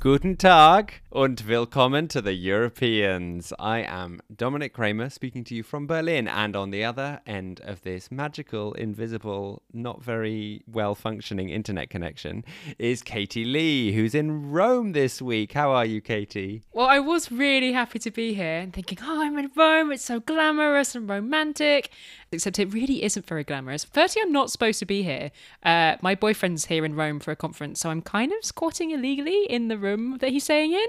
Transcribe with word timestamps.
Guten 0.00 0.38
Tag 0.38 1.02
und 1.10 1.48
willkommen 1.48 2.06
to 2.06 2.20
the 2.20 2.34
Europeans. 2.34 3.52
I 3.58 3.78
am 3.80 4.20
Dominic 4.34 4.74
Kraemer 4.74 5.10
speaking 5.10 5.42
to 5.44 5.54
you 5.54 5.62
from 5.62 5.86
Berlin, 5.86 6.28
and 6.28 6.54
on 6.54 6.70
the 6.70 6.84
other 6.84 7.20
end 7.26 7.60
of 7.64 7.82
this 7.82 8.10
magical, 8.10 8.74
invisible, 8.74 9.62
not 9.72 10.02
very 10.02 10.62
well 10.70 10.94
functioning 10.94 11.48
internet 11.48 11.88
connection 11.88 12.44
is 12.78 13.02
Katie 13.02 13.46
Lee, 13.46 13.92
who's 13.92 14.14
in 14.14 14.50
Rome 14.50 14.92
this 14.92 15.22
week. 15.22 15.54
How 15.54 15.70
are 15.70 15.86
you, 15.86 16.02
Katie? 16.02 16.62
Well, 16.72 16.86
I 16.86 16.98
was 16.98 17.32
really 17.32 17.72
happy 17.72 17.98
to 18.00 18.10
be 18.10 18.34
here 18.34 18.58
and 18.58 18.72
thinking, 18.72 18.98
oh, 19.02 19.22
I'm 19.22 19.38
in 19.38 19.50
Rome, 19.56 19.92
it's 19.92 20.04
so 20.04 20.20
glamorous 20.20 20.94
and 20.94 21.08
romantic. 21.08 21.90
Except 22.30 22.58
it 22.58 22.74
really 22.74 23.02
isn't 23.04 23.26
very 23.26 23.42
glamorous. 23.42 23.84
Firstly, 23.84 24.20
I'm 24.20 24.32
not 24.32 24.50
supposed 24.50 24.78
to 24.80 24.84
be 24.84 25.02
here. 25.02 25.30
Uh, 25.62 25.96
my 26.02 26.14
boyfriend's 26.14 26.66
here 26.66 26.84
in 26.84 26.94
Rome 26.94 27.20
for 27.20 27.30
a 27.30 27.36
conference, 27.36 27.80
so 27.80 27.88
I'm 27.88 28.02
kind 28.02 28.32
of 28.34 28.44
squatting 28.44 28.90
illegally 28.90 29.46
in 29.48 29.68
the 29.68 29.78
room 29.78 30.18
that 30.18 30.28
he's 30.28 30.44
staying 30.44 30.74
in. 30.74 30.86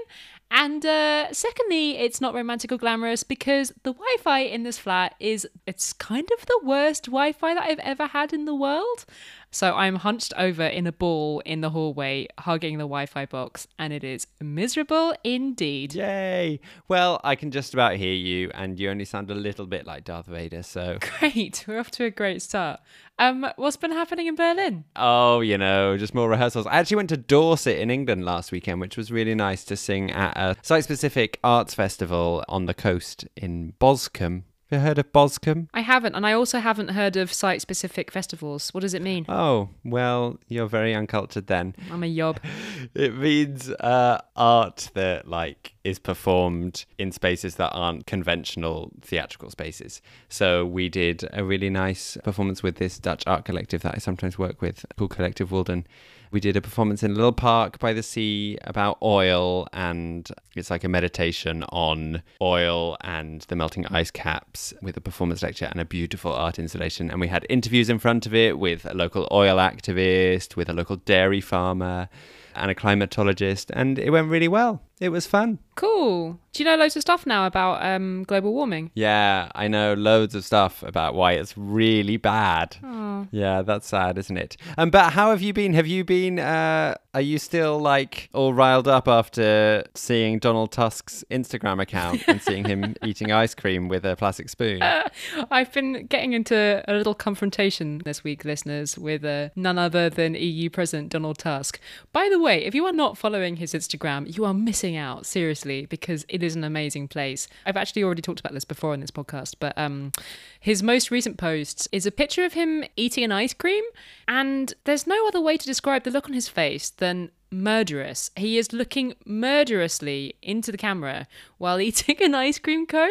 And 0.50 0.84
uh, 0.84 1.32
secondly, 1.32 1.98
it's 1.98 2.20
not 2.20 2.34
romantic 2.34 2.72
or 2.72 2.76
glamorous 2.76 3.22
because 3.22 3.72
the 3.84 3.92
Wi-Fi 3.92 4.40
in 4.40 4.64
this 4.64 4.78
flat 4.78 5.14
is 5.20 5.46
it's 5.64 5.92
kind 5.92 6.28
of 6.36 6.44
the 6.46 6.60
worst 6.64 7.04
Wi-Fi 7.04 7.54
that 7.54 7.62
I've 7.62 7.78
ever 7.78 8.06
had 8.06 8.32
in 8.32 8.46
the 8.46 8.54
world. 8.54 9.04
So 9.52 9.74
I'm 9.74 9.96
hunched 9.96 10.32
over 10.36 10.62
in 10.62 10.86
a 10.86 10.92
ball 10.92 11.40
in 11.40 11.60
the 11.60 11.70
hallway, 11.70 12.28
hugging 12.38 12.78
the 12.78 12.84
Wi-Fi 12.84 13.26
box, 13.26 13.66
and 13.80 13.92
it 13.92 14.04
is 14.04 14.28
miserable 14.40 15.12
indeed. 15.24 15.92
Yay! 15.92 16.60
Well, 16.86 17.20
I 17.24 17.34
can 17.34 17.50
just 17.50 17.74
about 17.74 17.96
hear 17.96 18.14
you, 18.14 18.52
and 18.54 18.78
you 18.78 18.90
only 18.90 19.04
sound 19.04 19.28
a 19.28 19.34
little 19.34 19.66
bit 19.66 19.86
like 19.86 20.04
Darth 20.04 20.26
Vader, 20.26 20.62
so. 20.62 20.98
Great, 21.18 21.64
we're 21.66 21.80
off 21.80 21.90
to 21.92 22.04
a 22.04 22.10
great 22.10 22.42
start. 22.42 22.80
Um, 23.18 23.44
what's 23.56 23.76
been 23.76 23.90
happening 23.90 24.28
in 24.28 24.36
Berlin? 24.36 24.84
Oh, 24.94 25.40
you 25.40 25.58
know, 25.58 25.96
just 25.96 26.14
more 26.14 26.28
rehearsals. 26.28 26.66
I 26.66 26.78
actually 26.78 26.98
went 26.98 27.08
to 27.10 27.16
Dorset 27.16 27.78
in 27.78 27.90
England 27.90 28.24
last 28.24 28.52
weekend, 28.52 28.80
which 28.80 28.96
was 28.96 29.10
really 29.10 29.34
nice 29.34 29.64
to 29.64 29.76
sing 29.76 30.12
at 30.12 30.36
a 30.36 30.56
site 30.62 30.84
specific 30.84 31.40
arts 31.42 31.74
festival 31.74 32.44
on 32.48 32.66
the 32.66 32.74
coast 32.74 33.26
in 33.36 33.74
Boscombe. 33.80 34.44
Have 34.70 34.80
you 34.82 34.86
heard 34.86 34.98
of 35.00 35.12
Boscombe? 35.12 35.68
I 35.74 35.80
haven't, 35.80 36.14
and 36.14 36.24
I 36.24 36.32
also 36.32 36.60
haven't 36.60 36.90
heard 36.90 37.16
of 37.16 37.32
site 37.32 37.60
specific 37.60 38.12
festivals. 38.12 38.72
What 38.72 38.82
does 38.82 38.94
it 38.94 39.02
mean? 39.02 39.26
Oh, 39.28 39.70
well, 39.84 40.38
you're 40.46 40.68
very 40.68 40.94
uncultured 40.94 41.48
then. 41.48 41.74
I'm 41.90 42.04
a 42.04 42.06
yob. 42.06 42.38
It 42.94 43.14
means 43.14 43.68
uh, 43.68 44.22
art 44.36 44.90
that 44.94 45.28
like 45.28 45.74
is 45.84 45.98
performed 45.98 46.86
in 46.98 47.12
spaces 47.12 47.56
that 47.56 47.70
aren't 47.70 48.06
conventional 48.06 48.90
theatrical 49.02 49.50
spaces. 49.50 50.00
So 50.30 50.64
we 50.64 50.88
did 50.88 51.28
a 51.32 51.44
really 51.44 51.68
nice 51.68 52.16
performance 52.24 52.62
with 52.62 52.76
this 52.76 52.98
Dutch 52.98 53.22
art 53.26 53.44
collective 53.44 53.82
that 53.82 53.96
I 53.96 53.98
sometimes 53.98 54.38
work 54.38 54.62
with, 54.62 54.86
called 54.96 55.10
Collective 55.10 55.52
Walden. 55.52 55.86
We 56.32 56.38
did 56.38 56.56
a 56.56 56.60
performance 56.60 57.02
in 57.02 57.10
a 57.10 57.14
little 57.14 57.32
park 57.32 57.80
by 57.80 57.92
the 57.92 58.04
sea 58.04 58.56
about 58.62 58.98
oil, 59.02 59.66
and 59.72 60.30
it's 60.54 60.70
like 60.70 60.84
a 60.84 60.88
meditation 60.88 61.64
on 61.64 62.22
oil 62.40 62.96
and 63.00 63.40
the 63.42 63.56
melting 63.56 63.84
ice 63.86 64.12
caps 64.12 64.72
with 64.80 64.96
a 64.96 65.00
performance 65.00 65.42
lecture 65.42 65.66
and 65.66 65.80
a 65.80 65.84
beautiful 65.84 66.32
art 66.32 66.60
installation. 66.60 67.10
And 67.10 67.20
we 67.20 67.26
had 67.26 67.44
interviews 67.48 67.90
in 67.90 67.98
front 67.98 68.26
of 68.26 68.34
it 68.34 68.60
with 68.60 68.86
a 68.86 68.94
local 68.94 69.26
oil 69.32 69.56
activist, 69.56 70.54
with 70.54 70.68
a 70.68 70.72
local 70.72 70.96
dairy 70.96 71.40
farmer, 71.40 72.08
and 72.54 72.70
a 72.70 72.76
climatologist, 72.76 73.70
and 73.72 73.98
it 73.98 74.10
went 74.10 74.28
really 74.28 74.48
well. 74.48 74.82
It 75.00 75.08
was 75.08 75.26
fun. 75.26 75.58
Cool. 75.76 76.38
Do 76.52 76.62
you 76.62 76.68
know 76.68 76.76
loads 76.76 76.96
of 76.96 77.00
stuff 77.00 77.26
now 77.26 77.46
about 77.46 77.82
um, 77.82 78.24
global 78.24 78.52
warming? 78.52 78.90
Yeah, 78.92 79.50
I 79.54 79.68
know 79.68 79.94
loads 79.94 80.34
of 80.34 80.44
stuff 80.44 80.82
about 80.82 81.14
why 81.14 81.32
it's 81.32 81.56
really 81.56 82.18
bad. 82.18 82.76
Oh. 82.84 83.26
Yeah, 83.30 83.62
that's 83.62 83.86
sad, 83.86 84.18
isn't 84.18 84.36
it? 84.36 84.56
Um, 84.76 84.90
but 84.90 85.12
how 85.12 85.30
have 85.30 85.40
you 85.40 85.52
been? 85.52 85.74
Have 85.74 85.86
you 85.86 86.04
been? 86.04 86.38
Uh, 86.38 86.96
are 87.14 87.20
you 87.20 87.38
still 87.38 87.78
like 87.78 88.28
all 88.34 88.52
riled 88.52 88.88
up 88.88 89.08
after 89.08 89.84
seeing 89.94 90.38
Donald 90.38 90.72
Tusk's 90.72 91.24
Instagram 91.30 91.80
account 91.80 92.22
and 92.26 92.42
seeing 92.42 92.64
him 92.64 92.94
eating 93.04 93.32
ice 93.32 93.54
cream 93.54 93.88
with 93.88 94.04
a 94.04 94.16
plastic 94.16 94.48
spoon? 94.48 94.82
I've 95.50 95.72
been 95.72 96.06
getting 96.06 96.32
into 96.32 96.84
a 96.86 96.92
little 96.92 97.14
confrontation 97.14 98.02
this 98.04 98.24
week, 98.24 98.44
listeners, 98.44 98.98
with 98.98 99.24
uh, 99.24 99.50
none 99.54 99.78
other 99.78 100.10
than 100.10 100.34
EU 100.34 100.68
President 100.68 101.10
Donald 101.10 101.38
Tusk. 101.38 101.80
By 102.12 102.28
the 102.28 102.40
way, 102.40 102.64
if 102.64 102.74
you 102.74 102.84
are 102.86 102.92
not 102.92 103.16
following 103.16 103.56
his 103.56 103.72
Instagram, 103.72 104.36
you 104.36 104.44
are 104.44 104.54
missing 104.54 104.89
out, 104.96 105.26
seriously, 105.26 105.86
because 105.86 106.24
it 106.28 106.42
is 106.42 106.56
an 106.56 106.64
amazing 106.64 107.08
place. 107.08 107.48
I've 107.66 107.76
actually 107.76 108.04
already 108.04 108.22
talked 108.22 108.40
about 108.40 108.52
this 108.52 108.64
before 108.64 108.94
in 108.94 109.00
this 109.00 109.10
podcast, 109.10 109.56
but 109.58 109.76
um, 109.76 110.12
his 110.58 110.82
most 110.82 111.10
recent 111.10 111.38
post 111.38 111.88
is 111.92 112.06
a 112.06 112.10
picture 112.10 112.44
of 112.44 112.52
him 112.52 112.84
eating 112.96 113.24
an 113.24 113.32
ice 113.32 113.54
cream, 113.54 113.84
and 114.28 114.74
there's 114.84 115.06
no 115.06 115.26
other 115.26 115.40
way 115.40 115.56
to 115.56 115.66
describe 115.66 116.04
the 116.04 116.10
look 116.10 116.26
on 116.26 116.32
his 116.32 116.48
face 116.48 116.90
than 116.90 117.30
murderous. 117.50 118.30
He 118.36 118.58
is 118.58 118.72
looking 118.72 119.14
murderously 119.24 120.34
into 120.42 120.70
the 120.70 120.78
camera 120.78 121.26
while 121.58 121.80
eating 121.80 122.16
an 122.22 122.34
ice 122.34 122.58
cream 122.58 122.86
cone. 122.86 123.10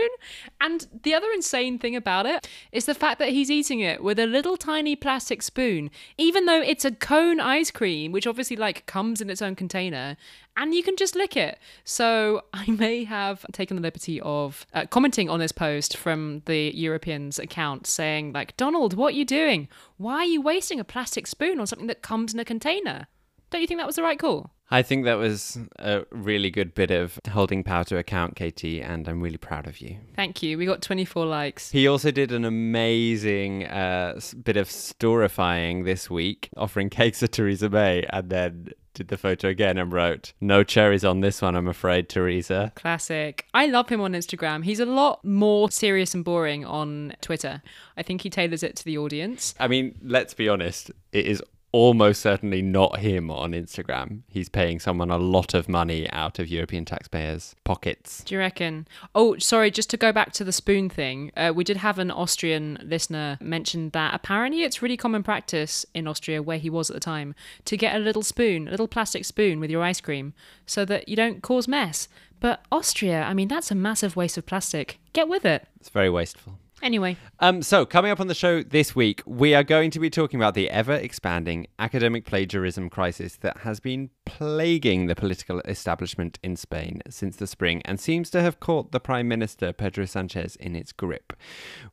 And 0.61 0.87
the 1.03 1.13
other 1.13 1.27
insane 1.33 1.77
thing 1.77 1.95
about 1.95 2.25
it 2.25 2.47
is 2.71 2.85
the 2.85 2.95
fact 2.95 3.19
that 3.19 3.29
he's 3.29 3.51
eating 3.51 3.79
it 3.79 4.03
with 4.03 4.19
a 4.19 4.25
little 4.25 4.57
tiny 4.57 4.95
plastic 4.95 5.41
spoon, 5.41 5.91
even 6.17 6.45
though 6.45 6.61
it's 6.61 6.85
a 6.85 6.91
cone 6.91 7.39
ice 7.39 7.71
cream, 7.71 8.11
which 8.11 8.27
obviously 8.27 8.55
like 8.55 8.85
comes 8.85 9.21
in 9.21 9.29
its 9.29 9.41
own 9.41 9.55
container. 9.55 10.17
And 10.59 10.75
you 10.75 10.83
can 10.83 10.97
just 10.97 11.15
lick 11.15 11.37
it. 11.37 11.57
So 11.85 12.43
I 12.53 12.69
may 12.69 13.05
have 13.05 13.45
taken 13.53 13.77
the 13.77 13.81
liberty 13.81 14.19
of 14.21 14.67
uh, 14.73 14.85
commenting 14.85 15.29
on 15.29 15.39
this 15.39 15.53
post 15.53 15.95
from 15.97 16.43
the 16.45 16.71
Europeans 16.75 17.39
account 17.39 17.87
saying, 17.87 18.33
like, 18.33 18.55
Donald, 18.57 18.93
what 18.93 19.13
are 19.13 19.17
you 19.17 19.25
doing? 19.25 19.69
Why 19.97 20.17
are 20.17 20.25
you 20.25 20.41
wasting 20.41 20.79
a 20.79 20.83
plastic 20.83 21.25
spoon 21.27 21.59
on 21.59 21.65
something 21.65 21.87
that 21.87 22.01
comes 22.01 22.33
in 22.33 22.39
a 22.39 22.45
container? 22.45 23.07
Don't 23.51 23.61
you 23.61 23.67
think 23.67 23.79
that 23.79 23.87
was 23.87 23.95
the 23.95 24.03
right 24.03 24.19
call? 24.19 24.51
I 24.69 24.83
think 24.83 25.05
that 25.05 25.15
was 25.15 25.57
a 25.79 26.05
really 26.11 26.51
good 26.51 26.75
bit 26.75 26.91
of 26.91 27.19
holding 27.31 27.63
power 27.63 27.83
to 27.85 27.97
account, 27.97 28.35
Katie, 28.35 28.81
and 28.81 29.07
I'm 29.07 29.19
really 29.19 29.37
proud 29.37 29.65
of 29.65 29.81
you. 29.81 29.97
Thank 30.15 30.43
you. 30.43 30.59
We 30.59 30.67
got 30.67 30.83
24 30.83 31.25
likes. 31.25 31.71
He 31.71 31.87
also 31.87 32.11
did 32.11 32.31
an 32.31 32.45
amazing 32.45 33.65
uh, 33.65 34.19
bit 34.43 34.57
of 34.57 34.69
storifying 34.69 35.85
this 35.85 36.09
week, 36.09 36.49
offering 36.55 36.89
cakes 36.91 37.19
to 37.19 37.27
Theresa 37.27 37.69
May, 37.69 38.05
and 38.11 38.29
then 38.29 38.69
did 38.93 39.09
the 39.09 39.17
photo 39.17 39.47
again 39.47 39.77
and 39.77 39.91
wrote, 39.91 40.33
No 40.41 40.63
cherries 40.63 41.05
on 41.05 41.21
this 41.21 41.41
one, 41.41 41.55
I'm 41.55 41.67
afraid, 41.67 42.09
Theresa. 42.09 42.71
Classic. 42.75 43.45
I 43.53 43.67
love 43.67 43.89
him 43.89 44.01
on 44.01 44.13
Instagram. 44.13 44.63
He's 44.63 44.79
a 44.79 44.85
lot 44.85 45.23
more 45.23 45.71
serious 45.71 46.13
and 46.13 46.23
boring 46.23 46.65
on 46.65 47.13
Twitter. 47.21 47.61
I 47.97 48.03
think 48.03 48.21
he 48.21 48.29
tailors 48.29 48.63
it 48.63 48.75
to 48.77 48.85
the 48.85 48.97
audience. 48.97 49.55
I 49.59 49.67
mean, 49.67 49.95
let's 50.03 50.33
be 50.33 50.49
honest, 50.49 50.91
it 51.11 51.25
is 51.25 51.41
almost 51.71 52.21
certainly 52.21 52.61
not 52.61 52.99
him 52.99 53.29
on 53.29 53.51
Instagram. 53.51 54.21
He's 54.27 54.49
paying 54.49 54.79
someone 54.79 55.11
a 55.11 55.17
lot 55.17 55.53
of 55.53 55.69
money 55.69 56.09
out 56.11 56.39
of 56.39 56.47
European 56.47 56.85
taxpayers' 56.85 57.55
pockets. 57.63 58.23
Do 58.23 58.35
you 58.35 58.39
reckon? 58.39 58.87
Oh, 59.13 59.37
sorry, 59.37 59.71
just 59.71 59.89
to 59.91 59.97
go 59.97 60.11
back 60.11 60.31
to 60.33 60.43
the 60.43 60.51
spoon 60.51 60.89
thing, 60.89 61.31
uh, 61.37 61.51
we 61.55 61.63
did 61.63 61.77
have 61.77 61.99
an 61.99 62.11
Austrian 62.11 62.79
listener 62.83 63.37
mention 63.41 63.89
that 63.91 64.13
apparently 64.13 64.63
it's 64.63 64.81
really 64.81 64.97
common 64.97 65.23
practice 65.23 65.85
in 65.93 66.07
Austria, 66.07 66.41
where 66.41 66.57
he 66.57 66.69
was 66.69 66.89
at 66.89 66.95
the 66.95 66.99
time, 66.99 67.35
to 67.65 67.77
get 67.77 67.95
a 67.95 67.99
little 67.99 68.23
spoon, 68.23 68.67
a 68.67 68.71
little 68.71 68.87
plastic 68.87 69.25
spoon 69.25 69.59
with 69.59 69.69
your 69.69 69.83
ice 69.83 70.01
cream 70.01 70.33
so 70.65 70.85
that 70.85 71.07
you 71.07 71.15
don't 71.15 71.41
cause 71.41 71.67
mess. 71.67 72.07
But 72.39 72.63
Austria, 72.71 73.23
I 73.23 73.33
mean, 73.33 73.47
that's 73.47 73.71
a 73.71 73.75
massive 73.75 74.15
waste 74.15 74.37
of 74.37 74.45
plastic. 74.45 74.99
Get 75.13 75.27
with 75.27 75.45
it. 75.45 75.67
It's 75.79 75.89
very 75.89 76.09
wasteful. 76.09 76.58
Anyway, 76.81 77.17
Um, 77.41 77.61
so, 77.61 77.85
coming 77.85 78.11
up 78.11 78.19
on 78.19 78.27
the 78.27 78.35
show 78.35 78.63
this 78.63 78.95
week, 78.95 79.21
we 79.25 79.53
are 79.53 79.63
going 79.63 79.91
to 79.91 79.99
be 79.99 80.09
talking 80.09 80.39
about 80.39 80.55
the 80.55 80.69
ever 80.69 80.93
expanding 80.93 81.67
academic 81.77 82.25
plagiarism 82.25 82.89
crisis 82.89 83.37
that 83.37 83.59
has 83.59 83.79
been 83.79 84.09
plaguing 84.25 85.07
the 85.07 85.15
political 85.15 85.61
establishment 85.61 86.37
in 86.43 86.57
Spain 86.57 87.01
since 87.09 87.37
the 87.37 87.47
spring 87.47 87.81
and 87.85 87.99
seems 87.99 88.29
to 88.29 88.41
have 88.41 88.59
caught 88.59 88.91
the 88.91 88.99
Prime 88.99 89.27
Minister 89.27 89.71
Pedro 89.71 90.05
Sanchez 90.05 90.57
in 90.57 90.75
its 90.75 90.91
grip. 90.91 91.33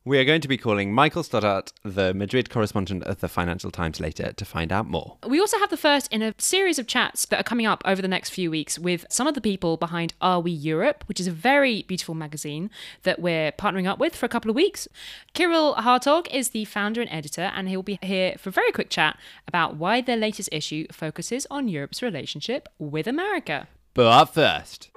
We 0.03 0.19
are 0.19 0.25
going 0.25 0.41
to 0.41 0.47
be 0.49 0.57
calling 0.57 0.93
Michael 0.93 1.23
Stothard, 1.23 1.71
the 1.83 2.13
Madrid 2.13 2.49
correspondent 2.49 3.03
of 3.05 3.21
the 3.21 3.29
Financial 3.29 3.71
Times, 3.71 4.01
later 4.01 4.33
to 4.33 4.45
find 4.45 4.73
out 4.73 4.85
more. 4.85 5.17
We 5.25 5.39
also 5.39 5.57
have 5.59 5.69
the 5.69 5.77
first 5.77 6.11
in 6.11 6.21
a 6.21 6.35
series 6.37 6.77
of 6.77 6.87
chats 6.87 7.25
that 7.27 7.39
are 7.39 7.43
coming 7.43 7.65
up 7.65 7.81
over 7.85 8.01
the 8.01 8.07
next 8.07 8.31
few 8.31 8.51
weeks 8.51 8.77
with 8.77 9.05
some 9.09 9.27
of 9.27 9.33
the 9.33 9.41
people 9.41 9.77
behind 9.77 10.13
Are 10.19 10.41
We 10.41 10.51
Europe, 10.51 11.05
which 11.07 11.21
is 11.21 11.27
a 11.27 11.31
very 11.31 11.83
beautiful 11.83 12.15
magazine 12.15 12.69
that 13.03 13.19
we're 13.19 13.53
partnering 13.53 13.87
up 13.87 13.97
with 13.97 14.13
for 14.13 14.25
a 14.25 14.29
couple 14.29 14.49
of 14.51 14.55
weeks. 14.55 14.76
Kyrill 15.33 15.75
Hartog 15.77 16.27
is 16.31 16.49
the 16.49 16.65
founder 16.65 17.01
and 17.01 17.09
editor, 17.11 17.51
and 17.55 17.69
he'll 17.69 17.83
be 17.83 17.97
here 18.01 18.35
for 18.37 18.49
a 18.49 18.51
very 18.51 18.71
quick 18.71 18.89
chat 18.89 19.17
about 19.47 19.77
why 19.77 20.01
their 20.01 20.17
latest 20.17 20.49
issue 20.51 20.85
focuses 20.91 21.47
on 21.49 21.67
Europe's 21.67 22.01
relationship 22.01 22.67
with 22.77 23.07
America. 23.07 23.67
But 23.93 24.25
first, 24.25 24.89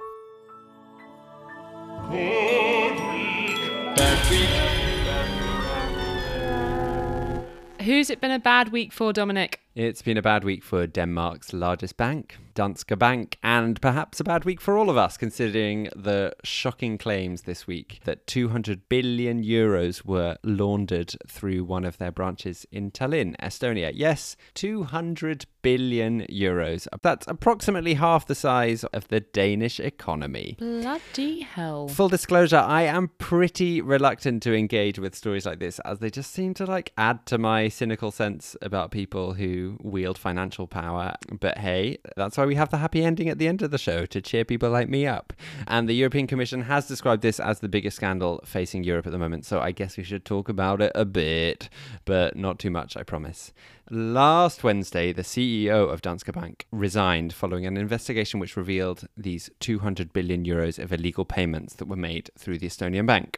Who's 7.81 8.11
it 8.11 8.21
been 8.21 8.31
a 8.31 8.39
bad 8.39 8.71
week 8.71 8.93
for, 8.93 9.11
Dominic? 9.11 9.59
It's 9.73 10.01
been 10.01 10.17
a 10.17 10.21
bad 10.21 10.43
week 10.43 10.65
for 10.65 10.85
Denmark's 10.85 11.53
largest 11.53 11.95
bank, 11.95 12.37
Danske 12.55 12.99
Bank, 12.99 13.37
and 13.41 13.79
perhaps 13.79 14.19
a 14.19 14.23
bad 14.25 14.43
week 14.43 14.59
for 14.59 14.77
all 14.77 14.89
of 14.89 14.97
us, 14.97 15.15
considering 15.15 15.87
the 15.95 16.33
shocking 16.43 16.97
claims 16.97 17.43
this 17.43 17.67
week 17.67 18.01
that 18.03 18.27
200 18.27 18.89
billion 18.89 19.41
euros 19.41 20.03
were 20.03 20.35
laundered 20.43 21.15
through 21.25 21.63
one 21.63 21.85
of 21.85 21.97
their 21.99 22.11
branches 22.11 22.65
in 22.69 22.91
Tallinn, 22.91 23.37
Estonia. 23.37 23.93
Yes, 23.93 24.35
200 24.55 25.45
billion 25.61 26.23
euros. 26.23 26.87
That's 27.01 27.27
approximately 27.27 27.93
half 27.93 28.27
the 28.27 28.35
size 28.35 28.83
of 28.85 29.07
the 29.07 29.21
Danish 29.21 29.79
economy. 29.79 30.55
Bloody 30.59 31.41
hell. 31.41 31.87
Full 31.87 32.09
disclosure, 32.09 32.57
I 32.57 32.81
am 32.83 33.11
pretty 33.19 33.79
reluctant 33.79 34.43
to 34.43 34.53
engage 34.53 34.99
with 34.99 35.15
stories 35.15 35.45
like 35.45 35.59
this 35.59 35.79
as 35.85 35.99
they 35.99 36.09
just 36.09 36.33
seem 36.33 36.53
to 36.55 36.65
like 36.65 36.91
add 36.97 37.25
to 37.27 37.37
my 37.37 37.69
cynical 37.69 38.11
sense 38.11 38.57
about 38.61 38.91
people 38.91 39.33
who 39.35 39.60
wield 39.81 40.17
financial 40.17 40.67
power. 40.67 41.15
But 41.39 41.57
hey, 41.57 41.97
that's 42.15 42.37
why 42.37 42.45
we 42.45 42.55
have 42.55 42.69
the 42.69 42.77
happy 42.77 43.03
ending 43.03 43.29
at 43.29 43.37
the 43.37 43.47
end 43.47 43.61
of 43.61 43.71
the 43.71 43.77
show 43.77 44.05
to 44.05 44.21
cheer 44.21 44.45
people 44.45 44.69
like 44.69 44.89
me 44.89 45.07
up. 45.07 45.33
And 45.67 45.87
the 45.87 45.93
European 45.93 46.27
Commission 46.27 46.63
has 46.63 46.87
described 46.87 47.21
this 47.21 47.39
as 47.39 47.59
the 47.59 47.69
biggest 47.69 47.97
scandal 47.97 48.41
facing 48.45 48.83
Europe 48.83 49.05
at 49.05 49.11
the 49.11 49.17
moment, 49.17 49.45
so 49.45 49.59
I 49.59 49.71
guess 49.71 49.97
we 49.97 50.03
should 50.03 50.25
talk 50.25 50.49
about 50.49 50.81
it 50.81 50.91
a 50.95 51.05
bit, 51.05 51.69
but 52.05 52.35
not 52.35 52.59
too 52.59 52.71
much, 52.71 52.95
I 52.97 53.03
promise. 53.03 53.53
Last 53.89 54.63
Wednesday, 54.63 55.11
the 55.11 55.21
CEO 55.21 55.91
of 55.91 56.01
Danske 56.01 56.31
Bank 56.31 56.65
resigned 56.71 57.33
following 57.33 57.65
an 57.65 57.75
investigation 57.75 58.39
which 58.39 58.55
revealed 58.55 59.07
these 59.17 59.49
200 59.59 60.13
billion 60.13 60.45
euros 60.45 60.79
of 60.81 60.93
illegal 60.93 61.25
payments 61.25 61.75
that 61.75 61.89
were 61.89 61.97
made 61.97 62.29
through 62.37 62.57
the 62.59 62.67
Estonian 62.67 63.05
bank. 63.05 63.37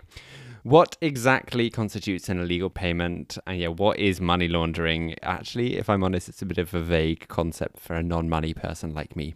What 0.64 0.96
exactly 1.02 1.70
constitutes 1.70 2.30
an 2.30 2.40
illegal 2.40 2.70
payment? 2.70 3.38
And 3.46 3.60
yeah, 3.60 3.68
what 3.68 4.00
is 4.00 4.22
money 4.22 4.48
laundering? 4.48 5.14
Actually, 5.22 5.76
if 5.76 5.90
I'm 5.90 6.06
honest, 6.06 6.30
it's 6.30 6.42
a 6.42 6.46
bit 6.46 6.58
of 6.58 6.74
a 6.74 6.80
vague 6.80 7.28
concept 7.28 7.82
for 7.82 7.96
a 7.96 8.02
non 8.02 8.30
money 8.30 8.54
person 8.54 8.94
like 8.94 9.14
me. 9.14 9.36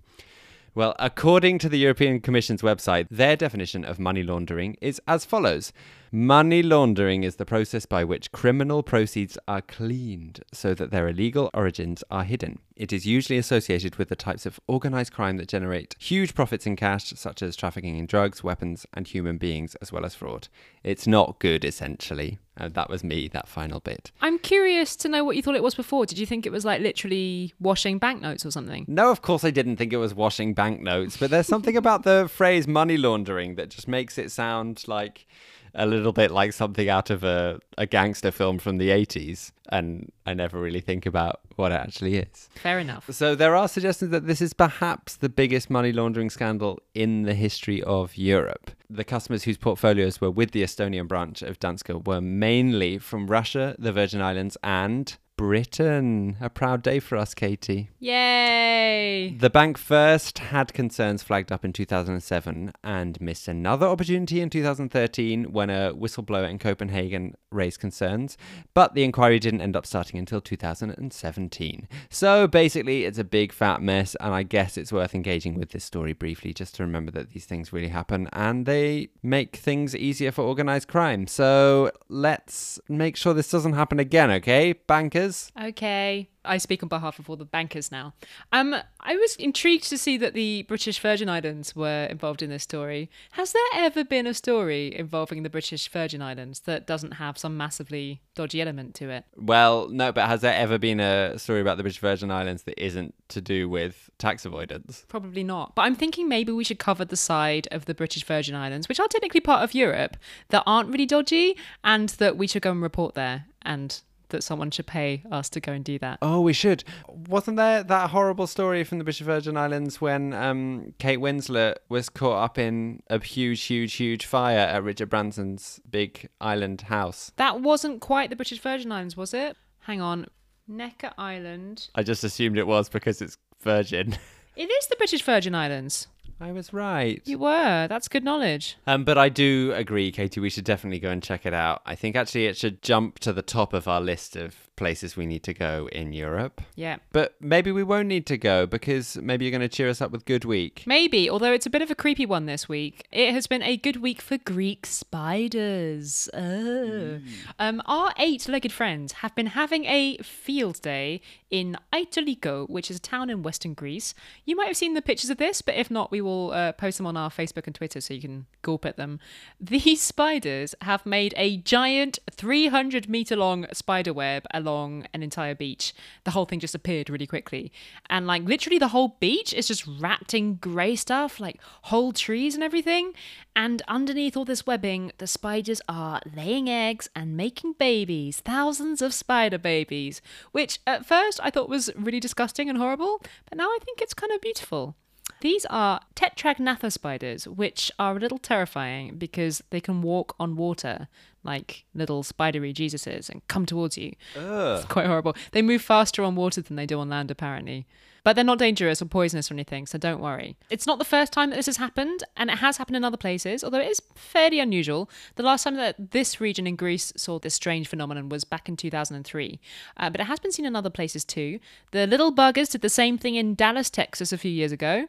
Well, 0.74 0.96
according 1.00 1.60
to 1.60 1.70
the 1.70 1.80
European 1.80 2.22
Commission's 2.22 2.62
website, 2.62 3.08
their 3.12 3.36
definition 3.36 3.84
of 3.84 4.00
money 4.00 4.24
laundering 4.24 4.78
is 4.80 5.02
as 5.06 5.26
follows 5.26 5.74
Money 6.18 6.64
laundering 6.64 7.24
is 7.24 7.36
the 7.36 7.46
process 7.46 7.86
by 7.86 8.04
which 8.04 8.32
criminal 8.32 8.82
proceeds 8.82 9.38
are 9.48 9.62
cleaned 9.62 10.44
so 10.52 10.74
that 10.74 10.90
their 10.90 11.08
illegal 11.08 11.52
origins 11.54 12.04
are 12.10 12.24
hidden. 12.24 12.58
It 12.76 12.92
is 12.92 13.06
usually 13.06 13.38
associated 13.38 13.98
with 13.98 14.10
the 14.10 14.16
types 14.16 14.48
of 14.48 14.60
organized 14.66 15.14
crime 15.14 15.38
that 15.38 15.48
generate 15.48 15.96
huge 16.00 16.34
profits 16.34 16.66
in 16.66 16.76
cash, 16.76 17.14
such 17.16 17.44
as 17.44 17.56
trafficking 17.56 18.00
in 18.00 18.08
drugs, 18.08 18.44
weapons, 18.44 18.88
and 18.94 19.08
human 19.08 19.38
beings, 19.38 19.76
as 19.76 19.92
well 19.92 20.06
as 20.06 20.16
fraud. 20.16 20.48
It's 20.84 21.06
not 21.06 21.38
good, 21.38 21.64
essentially. 21.64 22.40
Uh, 22.60 22.70
that 22.70 22.90
was 22.90 23.04
me, 23.04 23.28
that 23.28 23.48
final 23.48 23.80
bit. 23.80 24.12
I'm 24.20 24.40
curious 24.40 24.96
to 24.98 25.10
know 25.10 25.24
what 25.24 25.36
you 25.36 25.44
thought 25.44 25.56
it 25.56 25.62
was 25.62 25.76
before. 25.76 26.08
Did 26.08 26.18
you 26.18 26.26
think 26.26 26.48
it 26.48 26.52
was 26.52 26.66
like 26.66 26.82
literally 26.82 27.54
washing 27.60 28.00
banknotes 28.00 28.44
or 28.44 28.50
something? 28.50 28.86
No, 28.88 29.12
of 29.12 29.22
course 29.22 29.44
I 29.44 29.52
didn't 29.52 29.76
think 29.76 29.94
it 29.94 29.98
was 29.98 30.16
washing 30.16 30.56
banknotes, 30.56 31.18
but 31.18 31.30
there's 31.30 31.48
something 31.48 31.78
about 31.78 32.04
the 32.04 32.28
phrase 32.34 32.68
money 32.68 32.98
laundering 32.98 33.56
that 33.56 33.70
just 33.70 33.88
makes 33.88 34.18
it 34.18 34.32
sound 34.32 34.84
like 34.88 35.28
a 35.74 35.86
little 35.86 36.14
bit 36.14 36.32
like 36.32 36.54
something 36.54 36.90
out 36.90 37.10
of 37.10 37.24
a, 37.24 37.60
a 37.78 37.86
gangster 37.86 38.32
film 38.32 38.60
from 38.60 38.78
the 38.78 38.90
80s. 38.90 39.52
And 39.70 40.12
I 40.26 40.34
never 40.34 40.60
really 40.60 40.82
think 40.82 41.06
about 41.06 41.42
what 41.56 41.72
it 41.72 41.76
actually 41.76 42.18
is. 42.18 42.50
Fair 42.56 42.80
enough. 42.80 43.10
So 43.12 43.36
there 43.36 43.56
are 43.56 43.68
suggestions 43.68 44.12
that 44.12 44.28
this 44.28 44.42
is 44.42 44.54
perhaps 44.54 45.18
the 45.18 45.30
biggest 45.30 45.70
money 45.70 45.92
laundering 45.92 46.30
scandal 46.30 46.80
in 46.94 47.24
the 47.24 47.34
history 47.34 47.84
of 47.84 48.18
Europe. 48.18 48.72
The 48.90 49.04
customers 49.04 49.44
whose 49.44 49.58
portfolios 49.58 50.22
were 50.22 50.32
with 50.32 50.52
the 50.52 50.64
Estonian 50.64 51.08
branch 51.08 51.42
of 51.42 51.60
Danske 51.60 52.06
were 52.06 52.22
mainly 52.22 52.98
from 52.98 53.28
Russia, 53.28 53.76
the 53.78 53.92
Virgin 53.92 54.22
Islands, 54.22 54.58
and 54.64 55.18
Britain. 55.38 56.36
A 56.42 56.50
proud 56.50 56.82
day 56.82 57.00
for 57.00 57.16
us, 57.16 57.36
Katie. 57.36 57.90
Yay! 58.00 59.38
The 59.40 59.50
bank 59.50 59.78
first 59.78 60.40
had 60.40 60.74
concerns 60.74 61.22
flagged 61.22 61.52
up 61.52 61.64
in 61.64 61.74
2007 61.74 62.74
and 62.84 63.22
missed 63.22 63.48
another 63.48 63.86
opportunity 63.86 64.42
in 64.42 64.50
2013 64.50 65.52
when 65.52 65.70
a 65.70 65.94
whistleblower 65.94 66.50
in 66.50 66.58
Copenhagen 66.58 67.36
raised 67.52 67.80
concerns, 67.80 68.38
but 68.74 68.96
the 68.96 69.04
inquiry 69.04 69.40
didn't 69.40 69.62
end 69.62 69.76
up 69.76 69.86
starting 69.86 70.20
until 70.20 70.42
2017. 70.42 71.88
So 72.10 72.48
basically, 72.48 73.06
it's 73.06 73.20
a 73.20 73.24
big 73.24 73.54
fat 73.54 73.82
mess, 73.82 74.16
and 74.16 74.34
I 74.34 74.44
guess 74.44 74.78
it's 74.78 74.92
worth 74.92 75.14
engaging 75.14 75.56
with 75.56 75.70
this 75.70 75.84
story 75.84 76.14
briefly 76.14 76.54
just 76.54 76.76
to 76.76 76.84
remember 76.84 77.12
that 77.12 77.30
these 77.30 77.46
things 77.46 77.72
really 77.72 77.90
happen 77.90 78.28
and 78.34 78.66
they 78.66 79.10
make 79.22 79.56
things 79.56 79.96
easier 79.96 80.32
for 80.32 80.44
organized 80.44 80.88
crime. 80.88 81.28
So 81.28 81.92
let's 82.10 82.80
make 82.90 83.16
sure 83.16 83.34
this 83.34 83.52
doesn't 83.52 83.74
happen 83.74 84.00
again, 84.00 84.32
okay, 84.32 84.74
bankers? 84.74 85.27
Okay. 85.62 86.30
I 86.46 86.58
speak 86.58 86.82
on 86.82 86.90
behalf 86.90 87.20
of 87.20 87.30
all 87.30 87.36
the 87.36 87.46
bankers 87.46 87.92
now. 87.92 88.14
Um, 88.54 88.76
I 89.02 89.16
was 89.16 89.36
intrigued 89.36 89.90
to 89.90 89.98
see 89.98 90.18
that 90.18 90.34
the 90.34 90.64
British 90.64 91.00
Virgin 91.00 91.30
Islands 91.30 91.76
were 91.76 92.06
involved 92.06 92.42
in 92.42 92.50
this 92.50 92.64
story. 92.64 93.10
Has 93.32 93.52
there 93.52 93.62
ever 93.76 94.04
been 94.04 94.26
a 94.26 94.34
story 94.34 94.96
involving 94.96 95.44
the 95.44 95.50
British 95.50 95.90
Virgin 95.90 96.22
Islands 96.22 96.62
that 96.62 96.88
doesn't 96.88 97.14
have 97.14 97.38
some 97.38 97.58
massively 97.58 98.22
dodgy 98.36 98.62
element 98.62 98.96
to 98.96 99.10
it? 99.10 99.26
Well, 99.36 99.90
no, 99.90 100.12
but 100.12 100.28
has 100.28 100.42
there 100.42 100.54
ever 100.54 100.78
been 100.78 101.00
a 101.00 101.38
story 101.38 101.62
about 101.62 101.78
the 101.78 101.84
British 101.84 102.00
Virgin 102.00 102.32
Islands 102.32 102.64
that 102.64 102.82
isn't 102.82 103.14
to 103.30 103.42
do 103.42 103.68
with 103.68 104.10
tax 104.18 104.46
avoidance? 104.46 105.06
Probably 105.08 105.44
not. 105.44 105.76
But 105.76 105.84
I'm 105.84 105.96
thinking 105.96 106.30
maybe 106.30 106.52
we 106.52 106.64
should 106.64 106.80
cover 106.80 107.04
the 107.04 107.18
side 107.18 107.68
of 107.72 107.86
the 107.86 107.94
British 107.94 108.24
Virgin 108.24 108.56
Islands, 108.56 108.88
which 108.88 109.00
are 109.00 109.08
technically 109.08 109.42
part 109.42 109.64
of 109.64 109.74
Europe, 109.74 110.18
that 110.50 110.64
aren't 110.66 110.90
really 110.90 111.06
dodgy, 111.06 111.58
and 111.84 112.10
that 112.10 112.38
we 112.38 112.48
should 112.48 112.62
go 112.62 112.72
and 112.72 112.82
report 112.82 113.16
there 113.16 113.46
and 113.68 114.02
that 114.30 114.44
someone 114.44 114.72
should 114.72 114.88
pay 114.88 115.24
us 115.32 115.50
to 115.50 115.60
go 115.60 115.72
and 115.72 115.84
do 115.84 116.00
that. 116.00 116.20
Oh, 116.22 116.42
we 116.42 116.54
should. 116.54 116.84
Wasn't 117.08 117.58
there 117.58 117.84
that 117.84 118.10
horrible 118.10 118.48
story 118.48 118.84
from 118.84 118.98
the 118.98 119.04
British 119.04 119.26
Virgin 119.26 119.58
Islands 119.58 120.02
when 120.02 120.34
um, 120.34 120.94
Kate 121.00 121.20
Winslet 121.20 121.76
was 121.90 122.10
caught 122.10 122.44
up 122.44 122.58
in 122.58 123.02
a 123.10 123.20
huge, 123.24 123.64
huge, 123.64 123.94
huge 123.94 124.26
fire 124.26 124.58
at 124.60 124.84
Richard 124.84 125.10
Branson's 125.10 125.80
big 125.90 126.30
island 126.42 126.82
house? 126.82 127.32
That 127.38 127.62
wasn't 127.62 128.02
quite 128.02 128.30
the 128.30 128.36
British 128.36 128.60
Virgin 128.60 128.92
Islands, 128.92 129.18
was 129.18 129.34
it? 129.34 129.58
Hang 129.80 130.02
on. 130.02 130.28
Necker 130.68 131.12
Island. 131.18 131.90
I 131.96 132.04
just 132.04 132.24
assumed 132.24 132.58
it 132.58 132.68
was 132.68 132.90
because 132.90 133.22
it's 133.22 133.38
Virgin. 133.62 134.18
It 134.58 134.72
is 134.72 134.88
the 134.88 134.96
British 134.96 135.22
Virgin 135.22 135.54
Islands. 135.54 136.08
I 136.40 136.52
was 136.52 136.72
right. 136.72 137.22
You 137.26 137.40
were. 137.40 137.88
That's 137.88 138.08
good 138.08 138.24
knowledge. 138.24 138.78
Um, 138.86 139.04
but 139.04 139.18
I 139.18 139.30
do 139.30 139.72
agree, 139.76 140.12
Katie. 140.12 140.40
We 140.40 140.50
should 140.50 140.66
definitely 140.66 141.00
go 141.00 141.10
and 141.10 141.24
check 141.24 141.46
it 141.46 141.54
out. 141.54 141.82
I 141.86 141.96
think 141.96 142.16
actually 142.16 142.46
it 142.46 142.58
should 142.58 142.82
jump 142.84 143.20
to 143.20 143.34
the 143.34 143.42
top 143.42 143.74
of 143.74 143.88
our 143.88 144.00
list 144.02 144.36
of 144.36 144.67
places 144.78 145.18
we 145.18 145.26
need 145.26 145.44
to 145.44 145.54
go 145.54 145.90
in 145.92 146.14
Europe. 146.14 146.62
Yeah. 146.76 146.98
But 147.12 147.36
maybe 147.42 147.72
we 147.72 147.84
won't 147.84 148.08
need 148.08 148.26
to 148.28 148.38
go 148.38 148.66
because 148.66 149.18
maybe 149.18 149.44
you're 149.44 149.52
going 149.52 149.62
to 149.62 149.68
cheer 149.68 149.90
us 149.90 150.02
up 150.02 150.12
with 150.12 150.24
Good 150.24 150.46
Week. 150.46 150.84
Maybe, 150.86 151.30
although 151.30 151.52
it's 151.52 151.66
a 151.66 151.70
bit 151.70 151.82
of 151.82 151.92
a 151.92 151.96
creepy 151.96 152.26
one 152.26 152.46
this 152.46 152.70
week. 152.70 153.06
It 153.12 153.34
has 153.34 153.48
been 153.48 153.64
a 153.64 153.76
good 153.76 153.98
week 153.98 154.22
for 154.22 154.38
Greek 154.38 154.86
spiders. 154.86 156.30
Oh. 156.34 157.20
Um, 157.60 157.82
our 157.86 158.14
eight 158.18 158.48
legged 158.48 158.72
friends 158.72 159.14
have 159.14 159.36
been 159.36 159.48
having 159.48 159.86
a 159.86 160.18
field 160.20 160.82
day 160.82 161.20
in 161.50 161.76
Aitoliko, 161.92 162.70
which 162.70 162.90
is 162.92 162.98
a 162.98 163.02
town 163.02 163.30
in 163.30 163.44
western 163.44 163.74
Greece. 163.74 164.14
You 164.46 164.56
might 164.56 164.68
have 164.68 164.78
seen 164.78 164.94
the 164.94 165.02
pictures 165.02 165.30
of 165.30 165.38
this, 165.38 165.62
but 165.62 165.76
if 165.76 165.90
not, 165.90 166.12
we 166.12 166.22
will 166.22 166.52
uh, 166.52 166.72
post 166.74 166.98
them 166.98 167.08
on 167.08 167.18
our 167.18 167.30
Facebook 167.30 167.66
and 167.66 167.76
Twitter 167.76 168.00
so 168.00 168.14
you 168.14 168.22
can 168.22 168.46
gulp 168.62 168.86
at 168.86 168.98
them. 168.98 169.20
These 169.60 170.02
spiders 170.02 170.76
have 170.82 171.06
made 171.06 171.34
a 171.36 171.58
giant 171.58 172.20
300 172.32 173.10
meter 173.10 173.36
long 173.36 173.66
spider 173.74 174.14
web 174.14 174.46
along 174.54 174.67
an 174.68 175.24
entire 175.24 175.56
beach. 175.56 175.94
The 176.24 176.32
whole 176.32 176.46
thing 176.46 176.60
just 176.60 176.76
appeared 176.76 177.10
really 177.10 177.28
quickly. 177.28 177.72
And 178.10 178.28
like 178.28 178.44
literally 178.44 178.78
the 178.78 178.90
whole 178.90 179.18
beach 179.20 179.54
is 179.54 179.68
just 179.68 179.88
wrapped 179.88 180.34
in 180.34 180.56
grey 180.56 180.96
stuff, 180.96 181.40
like 181.40 181.60
whole 181.84 182.12
trees 182.12 182.56
and 182.56 182.64
everything. 182.64 183.14
And 183.56 183.82
underneath 183.88 184.38
all 184.38 184.46
this 184.46 184.68
webbing, 184.68 185.12
the 185.18 185.28
spiders 185.28 185.82
are 185.90 186.22
laying 186.36 186.70
eggs 186.70 187.10
and 187.16 187.38
making 187.38 187.74
babies, 187.74 188.40
thousands 188.40 189.02
of 189.02 189.14
spider 189.14 189.58
babies, 189.58 190.22
which 190.52 190.80
at 190.86 191.06
first 191.06 191.40
I 191.42 191.50
thought 191.50 191.70
was 191.70 191.90
really 191.96 192.20
disgusting 192.20 192.70
and 192.70 192.78
horrible, 192.78 193.22
but 193.50 193.58
now 193.58 193.68
I 193.68 193.80
think 193.84 194.02
it's 194.02 194.14
kind 194.14 194.32
of 194.32 194.42
beautiful. 194.42 194.96
These 195.42 195.66
are 195.70 196.02
tetragnatha 196.16 196.92
spiders, 196.92 197.48
which 197.48 197.92
are 198.00 198.18
a 198.18 198.20
little 198.20 198.40
terrifying 198.40 199.18
because 199.18 199.64
they 199.70 199.80
can 199.80 200.02
walk 200.02 200.36
on 200.40 200.56
water 200.56 201.08
like 201.44 201.86
little 201.94 202.24
spidery 202.24 202.74
Jesuses 202.74 203.30
and 203.30 203.48
come 203.48 203.66
towards 203.66 203.98
you. 203.98 204.14
It's 204.36 204.86
quite 204.86 205.06
horrible. 205.06 205.36
They 205.52 205.62
move 205.62 205.82
faster 205.82 206.24
on 206.24 206.36
water 206.36 206.62
than 206.62 206.76
they 206.76 206.86
do 206.86 207.00
on 207.00 207.10
land, 207.10 207.32
apparently. 207.32 207.86
But 208.28 208.36
they're 208.36 208.44
not 208.44 208.60
dangerous 208.60 209.02
or 209.02 209.06
poisonous 209.06 209.50
or 209.50 209.54
anything, 209.54 209.86
so 209.86 209.98
don't 209.98 210.20
worry. 210.20 210.58
It's 210.70 210.86
not 210.86 211.00
the 211.00 211.06
first 211.06 211.32
time 211.32 211.50
that 211.50 211.56
this 211.56 211.68
has 211.68 211.78
happened, 211.78 212.26
and 212.36 212.50
it 212.50 212.58
has 212.58 212.76
happened 212.76 212.98
in 212.98 213.06
other 213.06 213.16
places, 213.16 213.64
although 213.64 213.80
it 213.80 213.88
is 213.88 214.02
fairly 214.16 214.60
unusual. 214.60 215.10
The 215.36 215.44
last 215.44 215.64
time 215.64 215.76
that 215.76 216.12
this 216.12 216.42
region 216.42 216.68
in 216.68 216.76
Greece 216.76 217.14
saw 217.16 217.40
this 217.40 217.54
strange 217.54 217.88
phenomenon 217.88 218.28
was 218.28 218.44
back 218.44 218.68
in 218.68 218.76
2003, 218.76 219.62
uh, 219.96 220.10
but 220.10 220.20
it 220.20 220.26
has 220.26 220.42
been 220.42 220.52
seen 220.52 220.66
in 220.66 220.76
other 220.76 220.90
places 220.90 221.24
too. 221.24 221.60
The 221.92 222.06
little 222.06 222.36
buggers 222.36 222.70
did 222.70 222.82
the 222.82 222.90
same 222.90 223.18
thing 223.18 223.36
in 223.36 223.56
Dallas, 223.56 223.90
Texas 223.90 224.34
a 224.34 224.38
few 224.38 224.52
years 224.52 224.74
ago. 224.74 225.08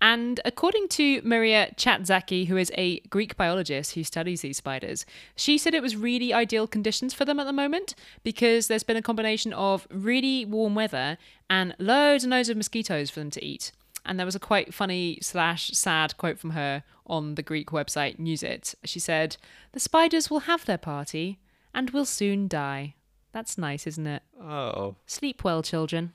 And 0.00 0.40
according 0.44 0.88
to 0.88 1.20
Maria 1.24 1.72
Chatzaki, 1.76 2.46
who 2.46 2.56
is 2.56 2.70
a 2.76 3.00
Greek 3.10 3.36
biologist 3.36 3.94
who 3.94 4.04
studies 4.04 4.42
these 4.42 4.56
spiders, 4.56 5.04
she 5.34 5.58
said 5.58 5.74
it 5.74 5.82
was 5.82 5.96
really 5.96 6.32
ideal 6.32 6.66
conditions 6.66 7.12
for 7.12 7.24
them 7.24 7.40
at 7.40 7.44
the 7.44 7.52
moment 7.52 7.94
because 8.22 8.68
there's 8.68 8.84
been 8.84 8.96
a 8.96 9.02
combination 9.02 9.52
of 9.52 9.88
really 9.90 10.44
warm 10.44 10.74
weather 10.74 11.18
and 11.50 11.74
loads 11.78 12.24
and 12.24 12.30
loads 12.30 12.48
of 12.48 12.56
mosquitoes 12.56 13.10
for 13.10 13.20
them 13.20 13.30
to 13.30 13.44
eat. 13.44 13.72
And 14.06 14.18
there 14.18 14.26
was 14.26 14.36
a 14.36 14.40
quite 14.40 14.72
funny 14.72 15.18
slash 15.20 15.70
sad 15.72 16.16
quote 16.16 16.38
from 16.38 16.50
her 16.50 16.84
on 17.06 17.34
the 17.34 17.42
Greek 17.42 17.70
website 17.70 18.18
Newsit. 18.18 18.74
She 18.84 19.00
said, 19.00 19.36
The 19.72 19.80
spiders 19.80 20.30
will 20.30 20.40
have 20.40 20.64
their 20.64 20.78
party 20.78 21.40
and 21.74 21.90
will 21.90 22.06
soon 22.06 22.48
die. 22.48 22.94
That's 23.32 23.58
nice, 23.58 23.86
isn't 23.86 24.06
it? 24.06 24.22
Oh. 24.40 24.96
Sleep 25.06 25.44
well, 25.44 25.62
children. 25.62 26.12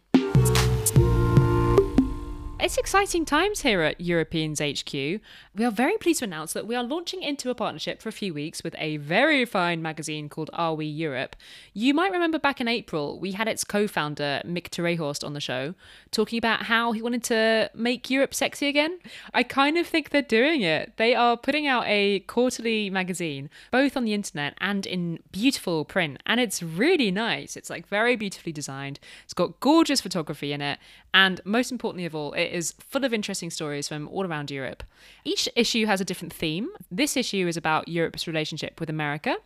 It's 2.64 2.78
exciting 2.78 3.26
times 3.26 3.64
here 3.64 3.82
at 3.82 4.00
Europeans 4.00 4.62
HQ. 4.62 4.94
We 4.94 5.66
are 5.66 5.70
very 5.70 5.98
pleased 5.98 6.20
to 6.20 6.26
announce 6.26 6.54
that 6.54 6.66
we 6.66 6.76
are 6.76 6.84
launching 6.84 7.22
into 7.22 7.50
a 7.50 7.56
partnership 7.56 8.02
for 8.02 8.08
a 8.08 8.14
few 8.14 8.34
weeks 8.34 8.64
with 8.64 8.74
a 8.80 8.96
very 8.96 9.44
fine 9.44 9.82
magazine 9.82 10.30
called 10.30 10.50
Are 10.54 10.74
We 10.74 10.86
Europe. 10.86 11.36
You 11.74 11.94
might 11.94 12.14
remember 12.14 12.40
back 12.40 12.62
in 12.62 12.70
April, 12.70 13.20
we 13.20 13.34
had 13.34 13.50
its 13.50 13.66
co 13.66 13.86
founder, 13.86 14.42
Mick 14.46 14.70
Terrehorst, 14.70 15.26
on 15.26 15.34
the 15.34 15.42
show, 15.42 15.76
talking 16.12 16.38
about 16.38 16.64
how 16.68 16.94
he 16.94 17.02
wanted 17.02 17.26
to 17.26 17.70
make 17.76 18.10
Europe 18.10 18.34
sexy 18.34 18.70
again. 18.70 18.98
I 19.34 19.44
kind 19.44 19.78
of 19.78 19.86
think 19.86 20.12
they're 20.12 20.22
doing 20.22 20.62
it. 20.62 20.94
They 20.96 21.14
are 21.14 21.36
putting 21.36 21.68
out 21.68 21.84
a 21.86 22.22
quarterly 22.22 22.90
magazine, 22.90 23.50
both 23.72 23.98
on 23.98 24.06
the 24.06 24.14
internet 24.14 24.54
and 24.62 24.86
in 24.86 25.20
beautiful 25.34 25.84
print, 25.84 26.24
and 26.26 26.40
it's 26.40 26.64
really 26.64 27.12
nice. 27.12 27.58
It's 27.58 27.70
like 27.70 27.90
very 27.90 28.16
beautifully 28.16 28.54
designed, 28.54 29.02
it's 29.26 29.34
got 29.34 29.60
gorgeous 29.60 30.00
photography 30.00 30.54
in 30.54 30.62
it, 30.62 30.80
and 31.14 31.42
most 31.44 31.70
importantly 31.70 32.06
of 32.06 32.16
all, 32.16 32.32
it 32.32 32.53
is 32.54 32.74
full 32.80 33.04
of 33.04 33.14
interesting 33.14 33.50
stories 33.50 33.88
from 33.88 34.08
all 34.10 34.26
around 34.26 34.52
Europe. 34.52 34.84
Each 35.24 35.50
issue 35.56 35.86
has 35.88 36.00
a 36.00 36.06
different 36.06 36.32
theme. 36.32 36.70
This 36.92 37.18
issue 37.18 37.48
is 37.48 37.58
about 37.58 37.88
Europe's 37.88 38.28
relationship 38.28 38.80
with 38.80 38.90
America. 38.90 39.38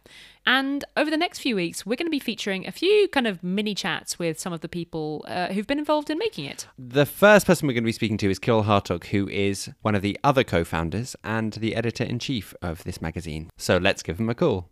And 0.46 0.84
over 0.96 1.10
the 1.10 1.18
next 1.18 1.40
few 1.40 1.56
weeks, 1.56 1.86
we're 1.86 1.96
going 1.96 2.08
to 2.08 2.12
be 2.12 2.20
featuring 2.20 2.68
a 2.68 2.72
few 2.72 3.08
kind 3.10 3.28
of 3.28 3.44
mini 3.44 3.74
chats 3.74 4.20
with 4.20 4.40
some 4.40 4.54
of 4.54 4.62
the 4.62 4.70
people 4.70 5.26
uh, 5.28 5.48
who've 5.48 5.68
been 5.68 5.80
involved 5.80 6.10
in 6.10 6.18
making 6.18 6.46
it. 6.46 6.68
The 6.78 7.06
first 7.06 7.46
person 7.48 7.68
we're 7.68 7.74
going 7.74 7.84
to 7.84 7.88
be 7.88 7.92
speaking 7.92 8.18
to 8.18 8.30
is 8.30 8.40
Kyrill 8.40 8.66
Hartog, 8.66 9.06
who 9.08 9.28
is 9.30 9.70
one 9.82 9.96
of 9.96 10.02
the 10.02 10.20
other 10.24 10.44
co 10.44 10.64
founders 10.64 11.16
and 11.24 11.54
the 11.54 11.76
editor 11.76 12.04
in 12.04 12.20
chief 12.20 12.54
of 12.62 12.84
this 12.84 13.02
magazine. 13.02 13.50
So 13.58 13.78
let's 13.78 14.04
give 14.04 14.20
him 14.20 14.30
a 14.30 14.36
call. 14.36 14.70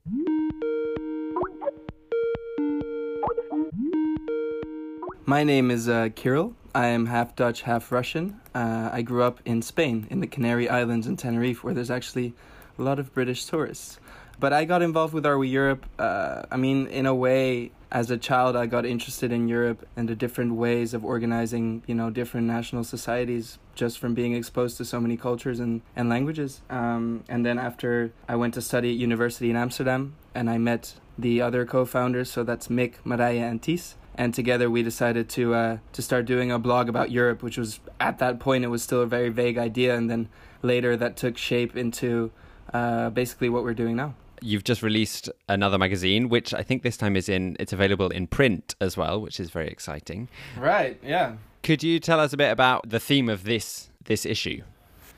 My 5.28 5.44
name 5.44 5.72
is 5.72 5.90
uh, 5.90 6.10
Kyrill. 6.10 6.54
I 6.76 6.88
am 6.88 7.06
half 7.06 7.38
Dutch, 7.38 7.62
half 7.62 7.90
Russian. 7.90 8.42
Uh, 8.54 8.90
I 8.92 9.02
grew 9.02 9.24
up 9.24 9.40
in 9.46 9.62
Spain, 9.62 10.08
in 10.12 10.20
the 10.20 10.28
Canary 10.28 10.68
Islands 10.68 11.08
in 11.08 11.16
Tenerife, 11.16 11.64
where 11.64 11.74
there's 11.74 11.90
actually 11.90 12.34
a 12.78 12.82
lot 12.82 13.00
of 13.00 13.14
British 13.14 13.46
tourists. 13.46 13.98
But 14.42 14.52
I 14.52 14.66
got 14.66 14.82
involved 14.82 15.14
with 15.14 15.26
Are 15.26 15.38
We 15.38 15.48
Europe. 15.48 15.86
Uh, 15.98 16.42
I 16.52 16.58
mean, 16.58 16.88
in 16.88 17.06
a 17.06 17.16
way, 17.16 17.72
as 17.94 18.12
a 18.12 18.18
child, 18.18 18.58
I 18.58 18.66
got 18.66 18.86
interested 18.86 19.32
in 19.32 19.48
Europe 19.48 19.88
and 19.96 20.10
the 20.10 20.18
different 20.18 20.56
ways 20.56 20.94
of 20.94 21.06
organizing, 21.06 21.82
you 21.88 21.96
know, 21.96 22.10
different 22.10 22.46
national 22.46 22.84
societies 22.84 23.58
just 23.74 23.98
from 23.98 24.14
being 24.14 24.34
exposed 24.34 24.76
to 24.76 24.84
so 24.84 25.00
many 25.00 25.16
cultures 25.16 25.62
and, 25.62 25.80
and 25.96 26.10
languages. 26.10 26.60
Um, 26.70 27.24
and 27.30 27.46
then 27.46 27.58
after 27.58 28.12
I 28.28 28.36
went 28.36 28.54
to 28.56 28.62
study 28.62 28.90
at 28.92 28.98
university 28.98 29.50
in 29.50 29.56
Amsterdam, 29.56 30.18
and 30.34 30.50
I 30.50 30.58
met 30.58 30.96
the 31.18 31.42
other 31.42 31.66
co-founders, 31.66 32.30
so 32.30 32.44
that's 32.44 32.68
Mick, 32.68 32.96
Marija, 33.06 33.46
and 33.46 33.64
Ties 33.64 33.96
and 34.18 34.34
together 34.34 34.70
we 34.70 34.84
decided 34.84 35.30
to 35.30 35.54
uh, 35.54 35.78
to 35.94 36.02
start 36.02 36.26
doing 36.26 36.52
a 36.52 36.60
blog 36.60 36.90
about 36.90 37.12
Europe, 37.12 37.44
which 37.44 37.58
was 37.58 37.80
at 38.00 38.20
that 38.20 38.40
point 38.40 38.64
it 38.64 38.70
was 38.70 38.84
still 38.84 39.02
a 39.02 39.06
very 39.06 39.30
vague 39.30 39.58
idea, 39.58 39.96
and 39.96 40.10
then 40.10 40.30
later 40.62 40.98
that 40.98 41.16
took 41.18 41.38
shape 41.38 41.76
into 41.76 42.32
uh, 42.74 43.10
basically 43.10 43.50
what 43.50 43.64
we're 43.64 43.74
doing 43.74 43.96
now. 43.96 44.14
You've 44.42 44.64
just 44.64 44.84
released 44.84 45.30
another 45.48 45.78
magazine, 45.78 46.30
which 46.30 46.54
I 46.54 46.62
think 46.62 46.84
this 46.84 46.98
time 46.98 47.16
is 47.16 47.30
in 47.30 47.56
it's 47.60 47.74
available 47.74 48.10
in 48.10 48.28
print 48.28 48.76
as 48.82 48.98
well, 48.98 49.22
which 49.22 49.40
is 49.40 49.50
very 49.50 49.68
exciting. 49.68 50.28
Right. 50.58 51.00
Yeah. 51.04 51.36
Could 51.64 51.84
you 51.84 52.00
tell 52.00 52.20
us 52.20 52.32
a 52.34 52.38
bit 52.38 52.52
about 52.52 52.90
the 52.90 53.00
theme 53.00 53.30
of 53.30 53.44
this 53.44 53.90
this 54.04 54.26
issue? 54.26 54.64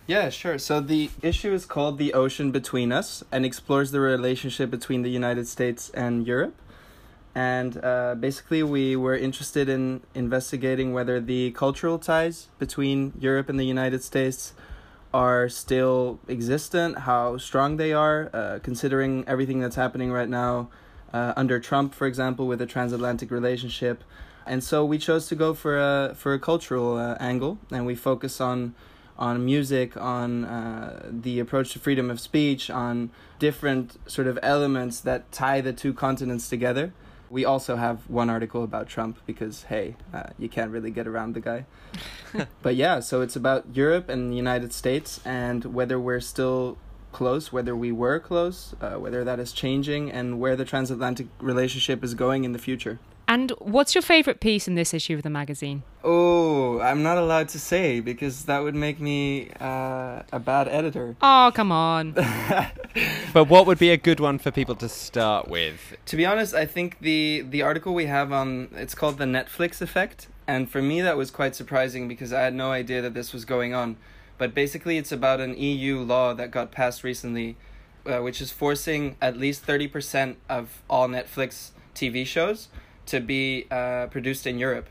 Yeah, 0.07 0.29
sure. 0.29 0.57
So 0.57 0.79
the 0.79 1.09
issue 1.21 1.51
is 1.51 1.65
called 1.65 1.97
The 1.97 2.13
Ocean 2.13 2.51
Between 2.51 2.93
Us 2.93 3.25
and 3.29 3.45
explores 3.45 3.91
the 3.91 3.99
relationship 3.99 4.71
between 4.71 5.01
the 5.01 5.09
United 5.09 5.49
States 5.49 5.89
and 5.89 6.25
Europe 6.25 6.55
and 7.37 7.79
uh, 7.83 8.15
basically 8.15 8.63
we 8.63 8.95
were 8.95 9.15
interested 9.15 9.69
in 9.69 10.01
investigating 10.15 10.91
whether 10.91 11.19
the 11.19 11.51
cultural 11.51 11.99
ties 11.99 12.47
between 12.57 13.13
Europe 13.19 13.47
and 13.47 13.59
the 13.59 13.63
United 13.63 14.01
States 14.01 14.53
are 15.13 15.47
still 15.47 16.19
existent, 16.27 16.99
how 17.09 17.37
strong 17.37 17.77
they 17.77 17.93
are, 17.93 18.31
uh, 18.33 18.57
considering 18.63 19.23
everything 19.27 19.59
that's 19.59 19.75
happening 19.75 20.11
right 20.11 20.29
now 20.29 20.67
uh, 21.13 21.33
under 21.37 21.59
Trump, 21.59 21.93
for 21.93 22.07
example, 22.07 22.47
with 22.47 22.57
the 22.57 22.65
transatlantic 22.65 23.29
relationship. 23.29 24.03
And 24.47 24.63
so 24.63 24.83
we 24.83 24.97
chose 24.97 25.27
to 25.27 25.35
go 25.35 25.53
for 25.53 25.77
a 25.77 26.15
for 26.15 26.33
a 26.33 26.39
cultural 26.39 26.97
uh, 26.97 27.17
angle, 27.19 27.59
and 27.69 27.85
we 27.85 27.93
focus 27.93 28.41
on 28.41 28.73
on 29.15 29.45
music, 29.45 29.95
on 29.95 30.43
uh, 30.45 31.05
the 31.07 31.39
approach 31.39 31.73
to 31.73 31.79
freedom 31.79 32.09
of 32.09 32.19
speech, 32.19 32.71
on 32.71 33.11
different 33.37 33.97
sort 34.09 34.25
of 34.25 34.39
elements 34.41 34.99
that 35.01 35.31
tie 35.31 35.61
the 35.61 35.73
two 35.73 35.93
continents 35.93 36.49
together. 36.49 36.93
We 37.29 37.45
also 37.45 37.75
have 37.75 38.09
one 38.09 38.29
article 38.29 38.63
about 38.63 38.87
Trump 38.87 39.19
because, 39.25 39.63
hey, 39.63 39.95
uh, 40.13 40.29
you 40.37 40.49
can't 40.49 40.71
really 40.71 40.91
get 40.91 41.07
around 41.07 41.33
the 41.33 41.41
guy. 41.41 41.65
but 42.61 42.75
yeah, 42.75 42.99
so 42.99 43.21
it's 43.21 43.35
about 43.35 43.65
Europe 43.73 44.09
and 44.09 44.31
the 44.31 44.35
United 44.35 44.73
States 44.73 45.19
and 45.25 45.65
whether 45.65 45.99
we're 45.99 46.21
still 46.21 46.77
close, 47.11 47.51
whether 47.51 47.75
we 47.75 47.91
were 47.91 48.19
close, 48.19 48.75
uh, 48.81 48.95
whether 48.95 49.23
that 49.23 49.39
is 49.39 49.51
changing, 49.51 50.11
and 50.11 50.39
where 50.39 50.55
the 50.55 50.65
transatlantic 50.65 51.27
relationship 51.39 52.03
is 52.03 52.13
going 52.13 52.43
in 52.43 52.51
the 52.51 52.59
future. 52.59 52.99
And 53.29 53.51
what's 53.59 53.93
your 53.93 54.01
favorite 54.01 54.39
piece 54.39 54.69
in 54.69 54.75
this 54.75 54.93
issue 54.93 55.15
of 55.15 55.23
the 55.23 55.29
magazine? 55.29 55.83
Oh, 56.01 56.79
I'm 56.79 57.03
not 57.03 57.17
allowed 57.17 57.49
to 57.49 57.59
say 57.59 57.99
because 57.99 58.45
that 58.45 58.59
would 58.59 58.75
make 58.75 59.01
me 59.01 59.49
uh, 59.59 60.21
a 60.31 60.39
bad 60.39 60.69
editor. 60.69 61.17
Oh, 61.21 61.51
come 61.53 61.69
on. 61.69 62.13
but 63.33 63.45
what 63.49 63.65
would 63.65 63.79
be 63.79 63.89
a 63.89 63.97
good 63.97 64.21
one 64.21 64.37
for 64.39 64.49
people 64.49 64.75
to 64.75 64.87
start 64.87 65.49
with? 65.49 65.97
To 66.05 66.15
be 66.15 66.25
honest, 66.25 66.53
I 66.53 66.65
think 66.65 66.99
the 67.01 67.41
the 67.41 67.61
article 67.61 67.93
we 67.93 68.05
have 68.05 68.31
on 68.31 68.69
it's 68.75 68.95
called 68.95 69.17
the 69.17 69.25
Netflix 69.25 69.81
effect, 69.81 70.29
and 70.47 70.71
for 70.71 70.81
me 70.81 71.01
that 71.01 71.17
was 71.17 71.29
quite 71.29 71.53
surprising 71.53 72.07
because 72.07 72.31
I 72.31 72.41
had 72.41 72.53
no 72.53 72.71
idea 72.71 73.01
that 73.01 73.13
this 73.13 73.33
was 73.33 73.43
going 73.43 73.73
on. 73.73 73.97
But 74.37 74.53
basically, 74.53 74.97
it's 74.97 75.11
about 75.11 75.41
an 75.41 75.57
EU 75.57 75.99
law 75.99 76.33
that 76.33 76.51
got 76.51 76.71
passed 76.71 77.03
recently, 77.03 77.57
uh, 78.05 78.19
which 78.19 78.39
is 78.39 78.51
forcing 78.51 79.17
at 79.21 79.35
least 79.35 79.63
thirty 79.63 79.87
percent 79.89 80.37
of 80.47 80.81
all 80.89 81.09
Netflix 81.09 81.71
TV 81.93 82.25
shows 82.25 82.69
to 83.07 83.19
be 83.19 83.65
uh, 83.71 84.07
produced 84.07 84.47
in 84.47 84.57
Europe. 84.57 84.87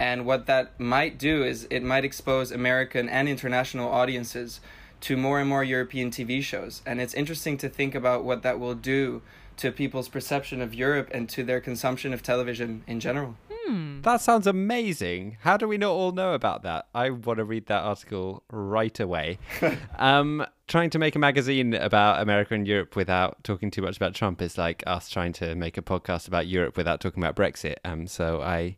And 0.00 0.24
what 0.24 0.46
that 0.46 0.78
might 0.78 1.18
do 1.18 1.42
is 1.42 1.66
it 1.70 1.82
might 1.82 2.04
expose 2.04 2.52
American 2.52 3.08
and 3.08 3.28
international 3.28 3.88
audiences 3.88 4.60
to 5.00 5.16
more 5.16 5.40
and 5.40 5.48
more 5.48 5.64
European 5.64 6.10
TV 6.10 6.42
shows. 6.42 6.82
And 6.86 7.00
it's 7.00 7.14
interesting 7.14 7.56
to 7.58 7.68
think 7.68 7.94
about 7.94 8.24
what 8.24 8.42
that 8.42 8.58
will 8.58 8.74
do 8.74 9.22
to 9.58 9.72
people's 9.72 10.08
perception 10.08 10.60
of 10.60 10.72
Europe 10.72 11.08
and 11.12 11.28
to 11.30 11.42
their 11.42 11.60
consumption 11.60 12.12
of 12.12 12.22
television 12.22 12.84
in 12.86 13.00
general. 13.00 13.36
Hmm. 13.50 14.00
That 14.02 14.20
sounds 14.20 14.46
amazing. 14.46 15.36
How 15.40 15.56
do 15.56 15.66
we 15.66 15.78
not 15.78 15.90
all 15.90 16.12
know 16.12 16.32
about 16.32 16.62
that? 16.62 16.86
I 16.94 17.10
want 17.10 17.38
to 17.38 17.44
read 17.44 17.66
that 17.66 17.82
article 17.82 18.44
right 18.50 18.98
away. 18.98 19.38
um, 19.98 20.46
trying 20.68 20.90
to 20.90 20.98
make 20.98 21.16
a 21.16 21.18
magazine 21.18 21.74
about 21.74 22.20
America 22.20 22.54
and 22.54 22.66
Europe 22.66 22.94
without 22.94 23.42
talking 23.42 23.70
too 23.70 23.82
much 23.82 23.96
about 23.96 24.14
Trump 24.14 24.40
is 24.40 24.56
like 24.56 24.84
us 24.86 25.08
trying 25.08 25.32
to 25.32 25.54
make 25.54 25.76
a 25.76 25.82
podcast 25.82 26.28
about 26.28 26.46
Europe 26.46 26.76
without 26.76 27.00
talking 27.00 27.22
about 27.22 27.34
Brexit. 27.34 27.76
Um, 27.84 28.06
so 28.06 28.40
I 28.42 28.76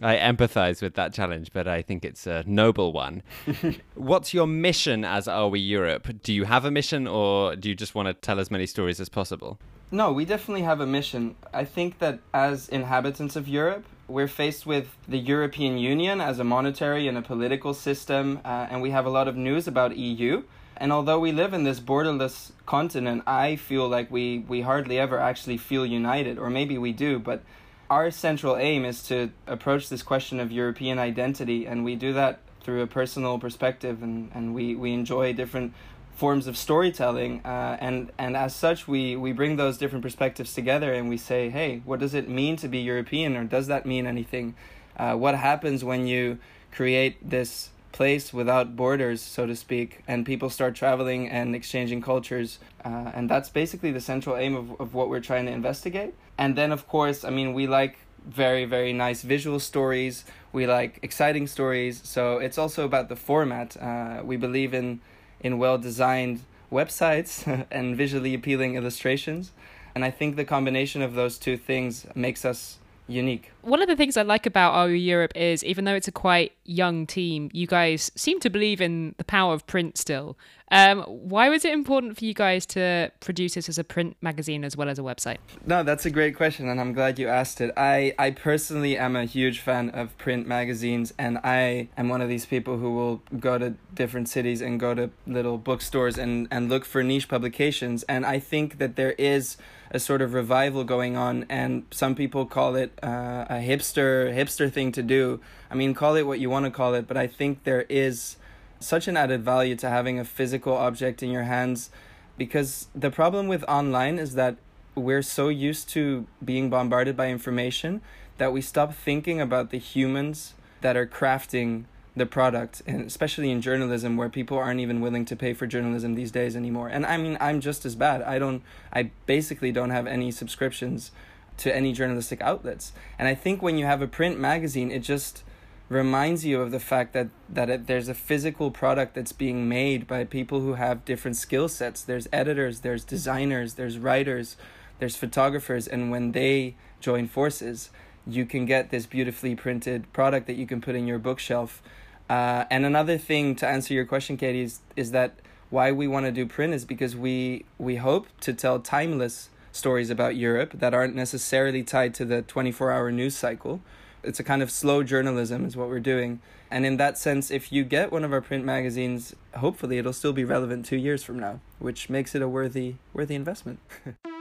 I 0.00 0.16
empathize 0.16 0.80
with 0.80 0.94
that 0.94 1.12
challenge, 1.12 1.52
but 1.52 1.66
I 1.66 1.82
think 1.82 2.04
it's 2.04 2.26
a 2.26 2.44
noble 2.46 2.92
one. 2.92 3.22
What's 3.94 4.32
your 4.32 4.46
mission 4.46 5.04
as 5.04 5.26
Are 5.26 5.48
We 5.48 5.60
Europe? 5.60 6.08
Do 6.22 6.32
you 6.32 6.44
have 6.44 6.64
a 6.64 6.70
mission 6.70 7.06
or 7.06 7.56
do 7.56 7.68
you 7.68 7.74
just 7.74 7.94
want 7.94 8.06
to 8.06 8.14
tell 8.14 8.38
as 8.38 8.50
many 8.50 8.66
stories 8.66 9.00
as 9.00 9.08
possible? 9.08 9.58
No, 9.90 10.12
we 10.12 10.24
definitely 10.24 10.62
have 10.62 10.80
a 10.80 10.86
mission. 10.86 11.34
I 11.52 11.64
think 11.64 11.98
that 11.98 12.20
as 12.32 12.68
inhabitants 12.68 13.36
of 13.36 13.48
Europe, 13.48 13.84
we're 14.06 14.28
faced 14.28 14.66
with 14.66 14.96
the 15.08 15.18
European 15.18 15.78
Union 15.78 16.20
as 16.20 16.38
a 16.38 16.44
monetary 16.44 17.08
and 17.08 17.18
a 17.18 17.22
political 17.22 17.74
system, 17.74 18.40
uh, 18.44 18.68
and 18.70 18.80
we 18.80 18.90
have 18.90 19.04
a 19.04 19.10
lot 19.10 19.28
of 19.28 19.36
news 19.36 19.66
about 19.66 19.96
EU. 19.96 20.42
And 20.80 20.92
although 20.92 21.18
we 21.18 21.32
live 21.32 21.52
in 21.52 21.64
this 21.64 21.80
borderless 21.80 22.52
continent, 22.64 23.24
I 23.26 23.56
feel 23.56 23.88
like 23.88 24.10
we, 24.10 24.44
we 24.46 24.60
hardly 24.60 24.98
ever 24.98 25.18
actually 25.18 25.56
feel 25.56 25.84
united, 25.84 26.38
or 26.38 26.48
maybe 26.48 26.78
we 26.78 26.92
do, 26.92 27.18
but 27.18 27.42
our 27.90 28.10
central 28.12 28.56
aim 28.56 28.84
is 28.84 29.02
to 29.08 29.30
approach 29.46 29.88
this 29.88 30.02
question 30.02 30.38
of 30.38 30.52
European 30.52 30.98
identity, 30.98 31.66
and 31.66 31.84
we 31.84 31.96
do 31.96 32.12
that 32.12 32.38
through 32.62 32.82
a 32.82 32.86
personal 32.86 33.38
perspective, 33.38 34.02
and, 34.02 34.30
and 34.34 34.54
we, 34.54 34.76
we 34.76 34.92
enjoy 34.92 35.32
different 35.32 35.74
forms 36.14 36.46
of 36.46 36.56
storytelling, 36.56 37.40
uh, 37.44 37.76
and 37.80 38.10
and 38.18 38.36
as 38.36 38.54
such, 38.54 38.88
we 38.88 39.14
we 39.14 39.32
bring 39.32 39.56
those 39.56 39.78
different 39.78 40.02
perspectives 40.02 40.52
together, 40.52 40.92
and 40.92 41.08
we 41.08 41.16
say, 41.16 41.48
hey, 41.48 41.80
what 41.84 42.00
does 42.00 42.12
it 42.12 42.28
mean 42.28 42.56
to 42.56 42.66
be 42.66 42.78
European, 42.78 43.36
or 43.36 43.44
does 43.44 43.68
that 43.68 43.86
mean 43.86 44.04
anything? 44.04 44.54
Uh, 44.96 45.14
what 45.14 45.36
happens 45.36 45.84
when 45.84 46.08
you 46.08 46.38
create 46.72 47.16
this 47.30 47.70
place 47.92 48.32
without 48.32 48.76
borders, 48.76 49.20
so 49.20 49.46
to 49.46 49.56
speak, 49.56 50.02
and 50.06 50.24
people 50.24 50.50
start 50.50 50.74
traveling 50.74 51.28
and 51.28 51.54
exchanging 51.54 52.02
cultures. 52.02 52.58
Uh, 52.84 53.10
and 53.14 53.28
that's 53.28 53.48
basically 53.48 53.92
the 53.92 54.00
central 54.00 54.36
aim 54.36 54.54
of, 54.54 54.80
of 54.80 54.94
what 54.94 55.08
we're 55.08 55.20
trying 55.20 55.46
to 55.46 55.52
investigate. 55.52 56.14
And 56.36 56.56
then, 56.56 56.72
of 56.72 56.86
course, 56.86 57.24
I 57.24 57.30
mean, 57.30 57.54
we 57.54 57.66
like 57.66 57.98
very, 58.26 58.64
very 58.64 58.92
nice 58.92 59.22
visual 59.22 59.58
stories, 59.58 60.24
we 60.52 60.66
like 60.66 60.98
exciting 61.02 61.46
stories, 61.46 62.00
so 62.04 62.38
it's 62.38 62.58
also 62.58 62.84
about 62.84 63.08
the 63.08 63.16
format. 63.16 63.76
Uh, 63.80 64.22
we 64.24 64.36
believe 64.36 64.74
in, 64.74 65.00
in 65.40 65.58
well 65.58 65.78
designed 65.78 66.40
websites 66.70 67.66
and 67.70 67.96
visually 67.96 68.34
appealing 68.34 68.74
illustrations. 68.74 69.52
And 69.94 70.04
I 70.04 70.10
think 70.10 70.36
the 70.36 70.44
combination 70.44 71.02
of 71.02 71.14
those 71.14 71.38
two 71.38 71.56
things 71.56 72.06
makes 72.14 72.44
us 72.44 72.78
unique. 73.08 73.50
One 73.62 73.82
of 73.82 73.88
the 73.88 73.96
things 73.96 74.16
I 74.16 74.22
like 74.22 74.46
about 74.46 74.88
We 74.88 74.94
Europe 74.94 75.32
is 75.34 75.64
even 75.64 75.84
though 75.84 75.94
it's 75.94 76.08
a 76.08 76.12
quite 76.12 76.52
young 76.64 77.06
team, 77.06 77.50
you 77.52 77.66
guys 77.66 78.10
seem 78.14 78.40
to 78.40 78.50
believe 78.50 78.80
in 78.80 79.14
the 79.18 79.24
power 79.24 79.54
of 79.54 79.66
print 79.66 79.98
still. 79.98 80.36
Um, 80.70 81.02
why 81.04 81.48
was 81.48 81.64
it 81.64 81.72
important 81.72 82.18
for 82.18 82.24
you 82.26 82.34
guys 82.34 82.66
to 82.66 83.10
produce 83.20 83.54
this 83.54 83.68
as 83.70 83.78
a 83.78 83.84
print 83.84 84.16
magazine 84.20 84.64
as 84.64 84.76
well 84.76 84.88
as 84.88 84.98
a 84.98 85.02
website? 85.02 85.38
No, 85.64 85.82
that's 85.82 86.04
a 86.04 86.10
great 86.10 86.36
question, 86.36 86.68
and 86.68 86.78
I'm 86.78 86.92
glad 86.92 87.18
you 87.18 87.26
asked 87.28 87.60
it. 87.62 87.72
I, 87.76 88.14
I 88.18 88.32
personally 88.32 88.98
am 88.98 89.16
a 89.16 89.24
huge 89.24 89.60
fan 89.60 89.88
of 89.90 90.16
print 90.18 90.46
magazines, 90.46 91.14
and 91.18 91.38
I 91.38 91.88
am 91.96 92.10
one 92.10 92.20
of 92.20 92.28
these 92.28 92.44
people 92.44 92.76
who 92.76 92.94
will 92.94 93.22
go 93.40 93.56
to 93.56 93.74
different 93.98 94.28
cities 94.28 94.62
and 94.62 94.80
go 94.80 94.94
to 94.94 95.10
little 95.26 95.58
bookstores 95.58 96.16
and, 96.16 96.48
and 96.50 96.70
look 96.70 96.86
for 96.86 97.02
niche 97.02 97.28
publications. 97.28 98.04
And 98.04 98.24
I 98.24 98.38
think 98.38 98.78
that 98.78 98.96
there 98.96 99.12
is 99.18 99.58
a 99.90 99.98
sort 99.98 100.22
of 100.22 100.32
revival 100.32 100.84
going 100.84 101.16
on, 101.16 101.44
and 101.48 101.84
some 101.90 102.14
people 102.14 102.46
call 102.46 102.76
it 102.76 102.90
uh, 103.02 103.44
a 103.50 103.58
hipster 103.70 104.32
hipster 104.32 104.72
thing 104.72 104.92
to 104.92 105.02
do. 105.02 105.40
I 105.70 105.74
mean, 105.74 105.92
call 105.94 106.14
it 106.16 106.22
what 106.22 106.40
you 106.40 106.48
want 106.48 106.64
to 106.64 106.70
call 106.70 106.94
it, 106.94 107.06
but 107.06 107.16
I 107.16 107.26
think 107.26 107.64
there 107.64 107.84
is 107.88 108.36
such 108.80 109.08
an 109.08 109.16
added 109.16 109.42
value 109.42 109.76
to 109.76 109.88
having 109.88 110.18
a 110.18 110.24
physical 110.24 110.74
object 110.74 111.22
in 111.22 111.30
your 111.30 111.44
hands, 111.44 111.90
because 112.36 112.88
the 112.94 113.10
problem 113.10 113.48
with 113.48 113.64
online 113.64 114.18
is 114.18 114.34
that 114.34 114.56
we're 114.94 115.22
so 115.22 115.48
used 115.48 115.88
to 115.90 116.26
being 116.44 116.70
bombarded 116.70 117.16
by 117.16 117.28
information 117.28 118.00
that 118.36 118.52
we 118.52 118.60
stop 118.60 118.94
thinking 118.94 119.40
about 119.40 119.70
the 119.70 119.78
humans 119.78 120.54
that 120.80 120.96
are 120.96 121.06
crafting 121.06 121.84
the 122.16 122.26
product 122.26 122.82
and 122.86 123.04
especially 123.04 123.50
in 123.50 123.60
journalism 123.60 124.16
where 124.16 124.28
people 124.28 124.58
aren't 124.58 124.80
even 124.80 125.00
willing 125.00 125.24
to 125.24 125.36
pay 125.36 125.52
for 125.52 125.66
journalism 125.66 126.14
these 126.14 126.30
days 126.30 126.56
anymore. 126.56 126.88
And 126.88 127.06
i 127.06 127.16
mean 127.16 127.36
i'm 127.40 127.60
just 127.60 127.84
as 127.84 127.94
bad. 127.94 128.22
I 128.22 128.38
don't 128.38 128.62
i 128.92 129.10
basically 129.26 129.72
don't 129.72 129.90
have 129.90 130.06
any 130.06 130.30
subscriptions 130.30 131.10
to 131.58 131.74
any 131.74 131.92
journalistic 131.92 132.40
outlets. 132.40 132.92
And 133.18 133.28
i 133.28 133.34
think 133.34 133.62
when 133.62 133.78
you 133.78 133.84
have 133.84 134.02
a 134.02 134.08
print 134.08 134.38
magazine 134.38 134.90
it 134.90 135.00
just 135.00 135.44
reminds 135.88 136.44
you 136.44 136.60
of 136.60 136.70
the 136.70 136.80
fact 136.80 137.14
that 137.14 137.28
that 137.48 137.70
it, 137.70 137.86
there's 137.86 138.08
a 138.08 138.14
physical 138.14 138.70
product 138.70 139.14
that's 139.14 139.32
being 139.32 139.68
made 139.68 140.06
by 140.06 140.22
people 140.24 140.60
who 140.60 140.74
have 140.74 141.04
different 141.06 141.36
skill 141.36 141.68
sets. 141.68 142.02
There's 142.02 142.28
editors 142.32 142.80
there's 142.80 143.04
designers 143.04 143.74
there's 143.74 143.98
writers 143.98 144.56
there's 144.98 145.16
photographers 145.16 145.86
and 145.86 146.10
when 146.10 146.32
they 146.32 146.74
join 147.00 147.28
forces 147.28 147.90
you 148.28 148.44
can 148.44 148.66
get 148.66 148.90
this 148.90 149.06
beautifully 149.06 149.56
printed 149.56 150.12
product 150.12 150.46
that 150.46 150.56
you 150.56 150.66
can 150.66 150.80
put 150.80 150.94
in 150.94 151.06
your 151.06 151.18
bookshelf 151.18 151.82
uh, 152.28 152.64
and 152.70 152.84
another 152.84 153.16
thing 153.16 153.54
to 153.56 153.66
answer 153.66 153.94
your 153.94 154.04
question, 154.04 154.36
Katie, 154.36 154.62
is, 154.62 154.80
is 154.96 155.12
that 155.12 155.34
why 155.70 155.92
we 155.92 156.06
want 156.06 156.26
to 156.26 156.32
do 156.32 156.46
print 156.46 156.72
is 156.74 156.84
because 156.84 157.14
we 157.14 157.64
we 157.76 157.96
hope 157.96 158.26
to 158.40 158.52
tell 158.54 158.80
timeless 158.80 159.50
stories 159.70 160.08
about 160.08 160.34
Europe 160.34 160.72
that 160.74 160.94
aren't 160.94 161.14
necessarily 161.14 161.82
tied 161.82 162.14
to 162.14 162.24
the 162.24 162.42
24 162.42 162.90
hour 162.90 163.10
news 163.12 163.36
cycle. 163.36 163.80
It's 164.22 164.40
a 164.40 164.44
kind 164.44 164.62
of 164.62 164.70
slow 164.70 165.02
journalism, 165.02 165.64
is 165.64 165.76
what 165.76 165.88
we're 165.88 166.00
doing. 166.00 166.40
And 166.70 166.84
in 166.84 166.96
that 166.98 167.16
sense, 167.16 167.50
if 167.50 167.72
you 167.72 167.84
get 167.84 168.12
one 168.12 168.24
of 168.24 168.32
our 168.32 168.40
print 168.40 168.64
magazines, 168.64 169.34
hopefully 169.56 169.96
it'll 169.98 170.12
still 170.12 170.32
be 170.32 170.44
relevant 170.44 170.84
two 170.84 170.96
years 170.96 171.22
from 171.22 171.38
now, 171.38 171.60
which 171.78 172.10
makes 172.10 172.34
it 172.34 172.42
a 172.42 172.48
worthy 172.48 172.96
worthy 173.14 173.34
investment. 173.34 173.78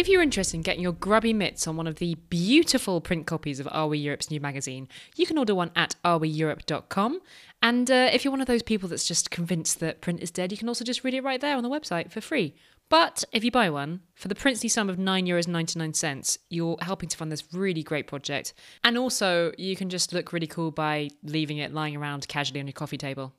If 0.00 0.08
you're 0.08 0.22
interested 0.22 0.56
in 0.56 0.62
getting 0.62 0.82
your 0.82 0.94
grubby 0.94 1.34
mitts 1.34 1.66
on 1.66 1.76
one 1.76 1.86
of 1.86 1.96
the 1.96 2.14
beautiful 2.30 3.02
print 3.02 3.26
copies 3.26 3.60
of 3.60 3.68
Are 3.70 3.86
We 3.86 3.98
Europe's 3.98 4.30
new 4.30 4.40
magazine, 4.40 4.88
you 5.14 5.26
can 5.26 5.36
order 5.36 5.54
one 5.54 5.70
at 5.76 5.94
areweeurope.com. 6.06 7.20
And 7.60 7.90
uh, 7.90 8.08
if 8.10 8.24
you're 8.24 8.30
one 8.30 8.40
of 8.40 8.46
those 8.46 8.62
people 8.62 8.88
that's 8.88 9.06
just 9.06 9.30
convinced 9.30 9.78
that 9.80 10.00
print 10.00 10.22
is 10.22 10.30
dead, 10.30 10.52
you 10.52 10.56
can 10.56 10.68
also 10.68 10.86
just 10.86 11.04
read 11.04 11.12
it 11.12 11.22
right 11.22 11.38
there 11.38 11.54
on 11.54 11.62
the 11.62 11.68
website 11.68 12.10
for 12.10 12.22
free. 12.22 12.54
But 12.88 13.24
if 13.32 13.44
you 13.44 13.50
buy 13.50 13.68
one, 13.68 14.00
for 14.14 14.28
the 14.28 14.34
princely 14.34 14.70
sum 14.70 14.88
of 14.88 14.96
€9.99, 14.96 16.38
you're 16.48 16.78
helping 16.80 17.10
to 17.10 17.16
fund 17.18 17.30
this 17.30 17.52
really 17.52 17.82
great 17.82 18.06
project. 18.06 18.54
And 18.82 18.96
also, 18.96 19.52
you 19.58 19.76
can 19.76 19.90
just 19.90 20.14
look 20.14 20.32
really 20.32 20.46
cool 20.46 20.70
by 20.70 21.10
leaving 21.22 21.58
it 21.58 21.74
lying 21.74 21.94
around 21.94 22.26
casually 22.26 22.60
on 22.60 22.66
your 22.66 22.72
coffee 22.72 22.96
table. 22.96 23.34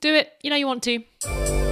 Do 0.00 0.14
it, 0.14 0.30
you 0.44 0.50
know 0.50 0.56
you 0.56 0.68
want 0.68 0.84
to. 0.84 1.63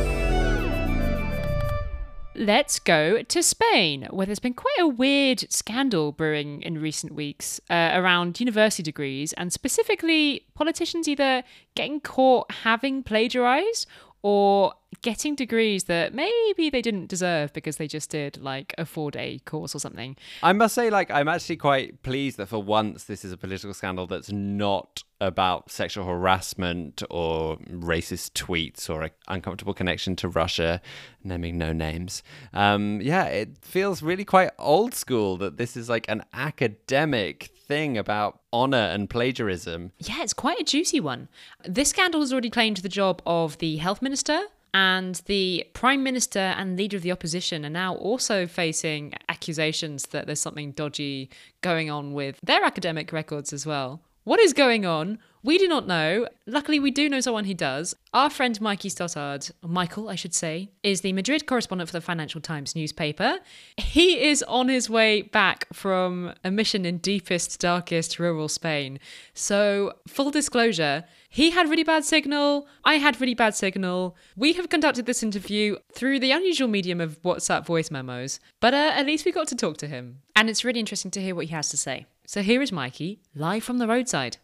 Let's 2.34 2.78
go 2.78 3.22
to 3.22 3.42
Spain, 3.42 4.08
where 4.10 4.24
there's 4.24 4.38
been 4.38 4.54
quite 4.54 4.78
a 4.80 4.88
weird 4.88 5.52
scandal 5.52 6.12
brewing 6.12 6.62
in 6.62 6.80
recent 6.80 7.14
weeks 7.14 7.60
uh, 7.68 7.90
around 7.92 8.40
university 8.40 8.82
degrees 8.82 9.34
and 9.34 9.52
specifically 9.52 10.46
politicians 10.54 11.08
either 11.08 11.42
getting 11.74 12.00
caught 12.00 12.50
having 12.50 13.02
plagiarized 13.02 13.86
or 14.22 14.72
getting 15.00 15.34
degrees 15.34 15.84
that 15.84 16.14
maybe 16.14 16.70
they 16.70 16.82
didn't 16.82 17.08
deserve 17.08 17.52
because 17.52 17.76
they 17.76 17.88
just 17.88 18.10
did 18.10 18.38
like 18.38 18.74
a 18.78 18.86
four 18.86 19.10
day 19.10 19.40
course 19.44 19.74
or 19.74 19.78
something. 19.78 20.16
I 20.42 20.52
must 20.52 20.74
say, 20.74 20.90
like, 20.90 21.10
I'm 21.10 21.28
actually 21.28 21.56
quite 21.56 22.02
pleased 22.02 22.36
that 22.36 22.46
for 22.46 22.62
once 22.62 23.04
this 23.04 23.24
is 23.24 23.32
a 23.32 23.36
political 23.36 23.74
scandal 23.74 24.06
that's 24.06 24.30
not 24.30 25.02
about 25.20 25.70
sexual 25.70 26.04
harassment 26.04 27.02
or 27.10 27.56
racist 27.68 28.32
tweets 28.32 28.90
or 28.90 29.02
an 29.02 29.10
uncomfortable 29.28 29.74
connection 29.74 30.16
to 30.16 30.28
Russia, 30.28 30.80
naming 31.24 31.58
no 31.58 31.72
names. 31.72 32.22
Um, 32.52 33.00
yeah, 33.00 33.24
it 33.24 33.58
feels 33.62 34.02
really 34.02 34.24
quite 34.24 34.50
old 34.58 34.94
school 34.94 35.36
that 35.38 35.56
this 35.56 35.76
is 35.76 35.88
like 35.88 36.06
an 36.08 36.24
academic 36.32 37.50
thing 37.66 37.96
about 37.96 38.40
honor 38.52 38.76
and 38.76 39.08
plagiarism. 39.08 39.92
Yeah, 39.98 40.22
it's 40.22 40.34
quite 40.34 40.60
a 40.60 40.64
juicy 40.64 41.00
one. 41.00 41.28
This 41.64 41.90
scandal 41.90 42.20
has 42.20 42.32
already 42.32 42.50
claimed 42.50 42.78
the 42.78 42.88
job 42.88 43.22
of 43.26 43.58
the 43.58 43.76
health 43.76 44.02
minister, 44.02 44.40
and 44.74 45.20
the 45.26 45.66
Prime 45.74 46.02
Minister 46.02 46.38
and 46.38 46.76
leader 46.78 46.96
of 46.96 47.02
the 47.02 47.12
opposition 47.12 47.66
are 47.66 47.70
now 47.70 47.94
also 47.94 48.46
facing 48.46 49.12
accusations 49.28 50.06
that 50.08 50.26
there's 50.26 50.40
something 50.40 50.72
dodgy 50.72 51.28
going 51.60 51.90
on 51.90 52.14
with 52.14 52.38
their 52.42 52.64
academic 52.64 53.12
records 53.12 53.52
as 53.52 53.66
well. 53.66 54.00
What 54.24 54.40
is 54.40 54.52
going 54.52 54.86
on? 54.86 55.18
We 55.44 55.58
do 55.58 55.66
not 55.66 55.88
know. 55.88 56.28
Luckily, 56.46 56.78
we 56.78 56.92
do 56.92 57.08
know 57.08 57.18
someone 57.18 57.46
who 57.46 57.54
does. 57.54 57.96
Our 58.14 58.30
friend 58.30 58.60
Mikey 58.60 58.88
Stothard, 58.88 59.50
Michael, 59.60 60.08
I 60.08 60.14
should 60.14 60.34
say, 60.34 60.70
is 60.84 61.00
the 61.00 61.12
Madrid 61.12 61.46
correspondent 61.46 61.90
for 61.90 61.94
the 61.94 62.00
Financial 62.00 62.40
Times 62.40 62.76
newspaper. 62.76 63.40
He 63.76 64.22
is 64.28 64.44
on 64.44 64.68
his 64.68 64.88
way 64.88 65.22
back 65.22 65.66
from 65.72 66.32
a 66.44 66.52
mission 66.52 66.86
in 66.86 66.98
deepest, 66.98 67.58
darkest 67.58 68.20
rural 68.20 68.48
Spain. 68.48 69.00
So, 69.34 69.94
full 70.06 70.30
disclosure, 70.30 71.02
he 71.28 71.50
had 71.50 71.68
really 71.68 71.82
bad 71.82 72.04
signal. 72.04 72.68
I 72.84 72.94
had 72.94 73.20
really 73.20 73.34
bad 73.34 73.56
signal. 73.56 74.16
We 74.36 74.52
have 74.52 74.68
conducted 74.68 75.06
this 75.06 75.24
interview 75.24 75.76
through 75.92 76.20
the 76.20 76.30
unusual 76.30 76.68
medium 76.68 77.00
of 77.00 77.20
WhatsApp 77.22 77.66
voice 77.66 77.90
memos, 77.90 78.38
but 78.60 78.74
uh, 78.74 78.92
at 78.94 79.06
least 79.06 79.24
we 79.24 79.32
got 79.32 79.48
to 79.48 79.56
talk 79.56 79.76
to 79.78 79.88
him. 79.88 80.18
And 80.36 80.48
it's 80.48 80.64
really 80.64 80.78
interesting 80.80 81.10
to 81.10 81.20
hear 81.20 81.34
what 81.34 81.46
he 81.46 81.52
has 81.52 81.68
to 81.70 81.76
say. 81.76 82.06
So 82.26 82.42
here 82.42 82.62
is 82.62 82.70
Mikey, 82.70 83.18
live 83.34 83.64
from 83.64 83.78
the 83.78 83.88
roadside. 83.88 84.36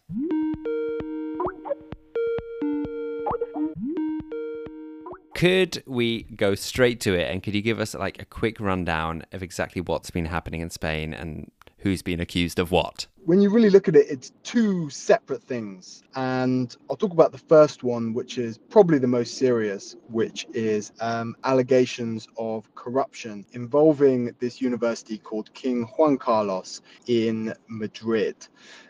Could 5.39 5.83
we 5.85 6.23
go 6.23 6.53
straight 6.53 6.99
to 6.99 7.13
it 7.13 7.31
and 7.31 7.41
could 7.41 7.55
you 7.55 7.61
give 7.61 7.79
us 7.79 7.93
like 7.93 8.21
a 8.21 8.25
quick 8.25 8.59
rundown 8.59 9.23
of 9.31 9.41
exactly 9.41 9.81
what's 9.81 10.11
been 10.11 10.25
happening 10.25 10.59
in 10.59 10.69
Spain 10.69 11.13
and 11.13 11.49
who's 11.77 12.01
been 12.01 12.19
accused 12.19 12.59
of 12.59 12.71
what? 12.71 13.07
When 13.23 13.39
you 13.39 13.49
really 13.49 13.69
look 13.69 13.87
at 13.87 13.95
it, 13.95 14.05
it's 14.09 14.33
two 14.43 14.89
separate 14.89 15.41
things. 15.41 16.03
And 16.13 16.75
I'll 16.89 16.97
talk 16.97 17.13
about 17.13 17.31
the 17.31 17.37
first 17.37 17.83
one, 17.83 18.13
which 18.13 18.37
is 18.37 18.57
probably 18.57 18.97
the 18.97 19.07
most 19.07 19.37
serious, 19.37 19.95
which 20.09 20.45
is 20.53 20.91
um, 20.99 21.37
allegations 21.45 22.27
of 22.37 22.75
corruption 22.75 23.45
involving 23.53 24.35
this 24.39 24.59
university 24.59 25.17
called 25.17 25.53
King 25.53 25.83
Juan 25.95 26.17
Carlos 26.17 26.81
in 27.07 27.53
Madrid. 27.69 28.35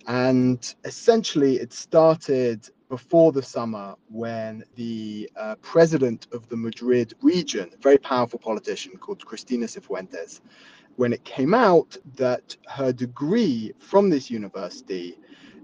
And 0.07 0.73
essentially, 0.83 1.57
it 1.57 1.73
started 1.73 2.67
before 2.89 3.31
the 3.31 3.41
summer 3.41 3.95
when 4.09 4.63
the 4.75 5.29
uh, 5.37 5.55
president 5.61 6.27
of 6.33 6.49
the 6.49 6.57
Madrid 6.57 7.13
region, 7.21 7.69
a 7.73 7.77
very 7.77 7.99
powerful 7.99 8.39
politician 8.39 8.97
called 8.97 9.23
Cristina 9.25 9.67
Cifuentes, 9.67 10.41
when 10.95 11.13
it 11.13 11.23
came 11.23 11.53
out 11.53 11.95
that 12.15 12.57
her 12.67 12.91
degree 12.91 13.71
from 13.79 14.09
this 14.09 14.29
university 14.29 15.17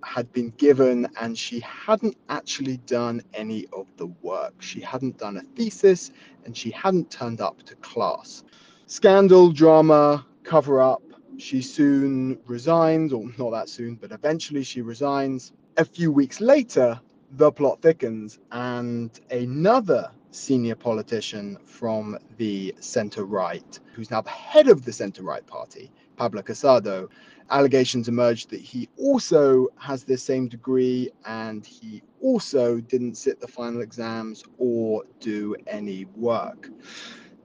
had 0.03 0.31
been 0.33 0.51
given 0.57 1.07
and 1.19 1.35
she 1.35 1.59
hadn't 1.61 2.15
actually 2.29 2.77
done 2.85 3.21
any 3.33 3.65
of 3.73 3.87
the 3.97 4.05
work. 4.21 4.53
She 4.61 4.79
hadn't 4.79 5.17
done 5.17 5.37
a 5.37 5.41
thesis 5.41 6.11
and 6.45 6.55
she 6.55 6.69
hadn't 6.71 7.09
turned 7.09 7.41
up 7.41 7.63
to 7.63 7.75
class. 7.77 8.43
Scandal, 8.85 9.51
drama, 9.51 10.25
cover 10.43 10.79
up, 10.79 11.01
she 11.37 11.61
soon 11.61 12.37
resigns, 12.45 13.11
or 13.11 13.25
not 13.39 13.49
that 13.49 13.67
soon, 13.67 13.95
but 13.95 14.11
eventually 14.11 14.63
she 14.63 14.81
resigns. 14.81 15.53
A 15.77 15.83
few 15.83 16.11
weeks 16.11 16.39
later, 16.39 17.01
the 17.37 17.51
plot 17.51 17.81
thickens, 17.81 18.39
and 18.51 19.19
another 19.29 20.09
senior 20.31 20.75
politician 20.75 21.57
from 21.65 22.17
the 22.37 22.73
center 22.79 23.25
right, 23.25 23.79
who's 23.93 24.11
now 24.11 24.21
the 24.21 24.29
head 24.29 24.67
of 24.67 24.85
the 24.85 24.93
center 24.93 25.23
right 25.23 25.45
party, 25.45 25.91
Pablo 26.17 26.41
Casado, 26.41 27.09
allegations 27.49 28.07
emerged 28.07 28.49
that 28.49 28.61
he 28.61 28.89
also 28.97 29.67
has 29.77 30.03
the 30.03 30.17
same 30.17 30.47
degree 30.47 31.11
and 31.25 31.65
he 31.65 32.01
also 32.21 32.79
didn't 32.79 33.15
sit 33.15 33.39
the 33.39 33.47
final 33.47 33.81
exams 33.81 34.43
or 34.57 35.03
do 35.19 35.55
any 35.67 36.05
work. 36.15 36.69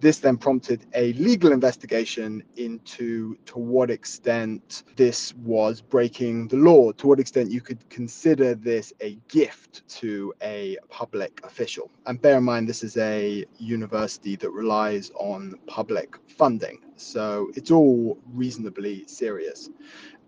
This 0.00 0.18
then 0.18 0.38
prompted 0.38 0.86
a 0.94 1.12
legal 1.14 1.52
investigation 1.52 2.42
into 2.56 3.36
to 3.44 3.58
what 3.58 3.90
extent 3.90 4.84
this 4.96 5.34
was 5.34 5.82
breaking 5.82 6.48
the 6.48 6.56
law, 6.56 6.92
to 6.92 7.06
what 7.06 7.20
extent 7.20 7.50
you 7.50 7.60
could 7.60 7.86
consider 7.90 8.54
this 8.54 8.94
a 9.02 9.18
gift 9.28 9.86
to 10.00 10.32
a 10.42 10.78
public 10.88 11.40
official. 11.44 11.90
And 12.06 12.20
bear 12.20 12.38
in 12.38 12.44
mind, 12.44 12.66
this 12.66 12.82
is 12.82 12.96
a 12.96 13.44
university 13.58 14.36
that 14.36 14.50
relies 14.50 15.10
on 15.16 15.56
public 15.66 16.16
funding. 16.28 16.78
So 16.96 17.50
it's 17.54 17.70
all 17.70 18.18
reasonably 18.32 19.06
serious. 19.06 19.68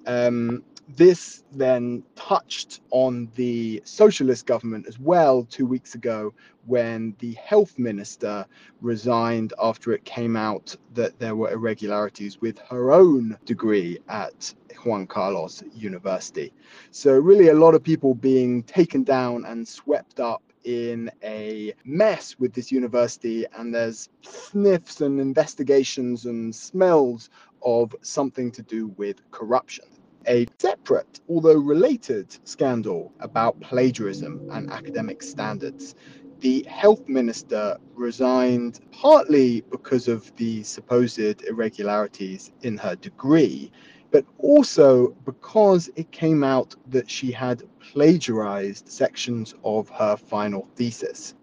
Um, 0.07 0.65
this 0.97 1.45
then 1.53 2.03
touched 2.17 2.81
on 2.91 3.31
the 3.37 3.81
socialist 3.85 4.47
government 4.47 4.87
as 4.87 4.99
well 4.99 5.45
two 5.45 5.65
weeks 5.65 5.95
ago 5.95 6.35
when 6.67 7.15
the 7.19 7.33
health 7.35 7.79
minister 7.79 8.47
resigned 8.81 9.53
after 9.63 9.93
it 9.93 10.05
came 10.05 10.37
out 10.37 10.77
that 10.95 11.19
there 11.19 11.37
were 11.37 11.51
irregularities 11.51 12.41
with 12.41 12.59
her 12.71 12.93
own 12.93 13.37
degree 13.45 13.99
at 14.09 14.55
Juan 14.85 15.07
Carlos 15.07 15.63
University. 15.75 16.53
So, 16.91 17.13
really, 17.13 17.49
a 17.49 17.55
lot 17.55 17.75
of 17.75 17.83
people 17.83 18.15
being 18.15 18.63
taken 18.65 19.03
down 19.05 19.45
and 19.45 19.67
swept 19.67 20.21
up 20.21 20.43
in 20.65 21.11
a 21.25 21.75
mess 21.85 22.37
with 22.39 22.53
this 22.53 22.71
university, 22.71 23.47
and 23.57 23.75
there's 23.75 24.09
sniffs 24.23 25.01
and 25.01 25.21
investigations 25.21 26.27
and 26.27 26.55
smells 26.55 27.31
of 27.65 27.95
something 28.03 28.51
to 28.53 28.63
do 28.63 28.89
with 28.97 29.31
corruption 29.31 29.85
a 30.29 30.47
separate, 30.59 31.21
although 31.29 31.59
related, 31.59 32.37
scandal 32.45 33.13
about 33.21 33.61
plagiarism 33.61 34.49
and 34.53 34.71
academic 34.71 35.23
standards. 35.23 35.95
The 36.41 36.65
health 36.69 37.09
minister 37.09 37.77
resigned 37.95 38.81
partly 38.91 39.63
because 39.71 40.09
of 40.09 40.35
the 40.37 40.63
supposed 40.63 41.43
irregularities 41.43 42.51
in 42.63 42.77
her 42.79 42.97
degree, 42.97 43.71
but 44.11 44.25
also 44.39 45.09
because 45.25 45.89
it 45.97 46.11
came 46.11 46.43
out 46.45 46.75
that 46.89 47.09
she 47.09 47.31
had 47.31 47.63
plagiarized 47.81 48.89
sections 48.89 49.55
of 49.65 49.89
her 49.91 50.17
final 50.17 50.69
thesis. 50.77 51.35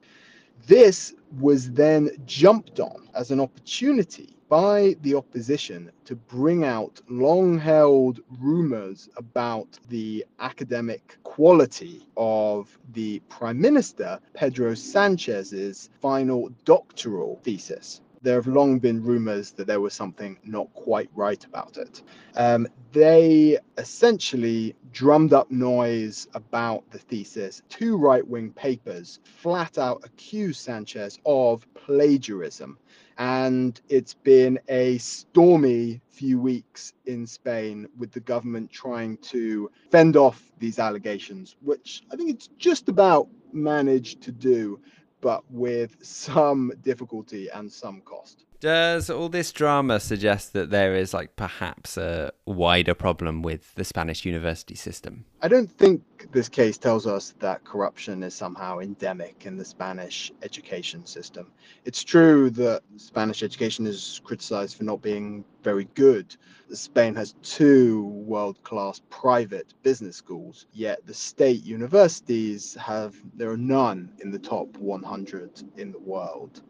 This 0.70 1.16
was 1.40 1.72
then 1.72 2.12
jumped 2.28 2.80
on 2.80 3.10
as 3.16 3.32
an 3.32 3.40
opportunity 3.40 4.36
by 4.50 4.96
the 5.02 5.16
opposition 5.16 5.92
to 6.06 6.16
bring 6.16 6.64
out 6.64 7.02
long 7.10 7.58
held 7.58 8.20
rumors 8.40 9.10
about 9.18 9.80
the 9.90 10.24
academic 10.40 11.18
quality 11.24 12.06
of 12.18 12.78
the 12.94 13.20
Prime 13.30 13.60
Minister, 13.60 14.20
Pedro 14.36 14.76
Sanchez's 14.76 15.90
final 16.00 16.52
doctoral 16.66 17.40
thesis 17.42 18.02
there 18.22 18.36
have 18.36 18.48
long 18.48 18.80
been 18.80 19.04
rumors 19.04 19.52
that 19.52 19.68
there 19.68 19.82
was 19.82 19.94
something 19.94 20.38
not 20.44 20.72
quite 20.74 21.10
right 21.16 21.44
about 21.46 21.78
it. 21.78 22.02
Um, 22.36 22.68
they 22.92 23.58
essentially 23.78 24.76
drummed 24.92 25.34
up 25.34 25.52
noise 25.52 26.28
about 26.34 26.90
the 26.92 26.98
thesis. 26.98 27.62
Two 27.70 27.98
right 27.98 28.28
wing 28.28 28.52
papers 28.52 29.20
flat 29.24 29.78
out 29.78 30.02
accused 30.04 30.62
Sanchez 30.62 31.20
of 31.26 31.66
plagiarism. 31.74 32.78
And 33.18 33.80
it's 33.90 34.14
been 34.14 34.60
a 34.70 34.98
stormy 34.98 36.02
few 36.10 36.40
weeks 36.40 36.94
in 37.06 37.28
Spain 37.28 37.88
with 37.98 38.12
the 38.12 38.22
government 38.22 38.72
trying 38.72 39.18
to 39.18 39.70
fend 39.92 40.16
off 40.16 40.42
these 40.58 40.80
allegations, 40.80 41.58
which 41.62 42.04
I 42.12 42.16
think 42.16 42.30
it's 42.30 42.48
just 42.58 42.88
about 42.88 43.28
managed 43.52 44.22
to 44.22 44.32
do 44.32 44.80
but 45.22 45.44
with 45.52 45.98
some 46.06 46.72
difficulty 46.84 47.50
and 47.50 47.72
some 47.72 48.02
cost. 48.02 48.46
Does 48.62 49.10
all 49.10 49.30
this 49.30 49.54
drama 49.54 50.02
suggest 50.02 50.52
that 50.52 50.70
there 50.70 50.94
is 50.94 51.14
like 51.14 51.38
perhaps 51.38 51.96
a 51.96 52.34
wider 52.46 52.94
problem 52.94 53.42
with 53.42 53.74
the 53.76 53.86
Spanish 53.86 54.26
university 54.26 54.76
system? 54.76 55.24
I 55.42 55.48
don't 55.48 55.72
think 55.72 56.28
this 56.34 56.50
case 56.50 56.78
tells 56.78 57.08
us 57.08 57.34
that 57.40 57.64
corruption 57.64 58.22
is 58.22 58.34
somehow 58.34 58.80
endemic 58.80 59.46
in 59.46 59.56
the 59.56 59.64
Spanish 59.64 60.34
education 60.44 61.06
system. 61.06 61.54
It's 61.86 62.04
true 62.04 62.50
that 62.50 62.82
Spanish 62.98 63.44
education 63.44 63.88
is 63.88 64.20
criticized 64.26 64.76
for 64.76 64.84
not 64.84 65.02
being 65.02 65.46
very 65.64 65.88
good. 65.96 66.36
Spain 66.74 67.16
has 67.16 67.36
two 67.42 68.04
world 68.04 68.62
class 68.64 69.02
private 69.10 69.74
business 69.84 70.18
schools, 70.18 70.66
yet 70.74 71.06
the 71.06 71.14
state 71.14 71.64
universities 71.64 72.76
have, 72.76 73.16
there 73.36 73.52
are 73.52 73.58
none 73.58 74.12
in 74.20 74.32
the 74.32 74.40
top 74.40 74.76
100 74.76 75.64
in 75.78 75.94
the 75.94 76.00
world. 76.00 76.62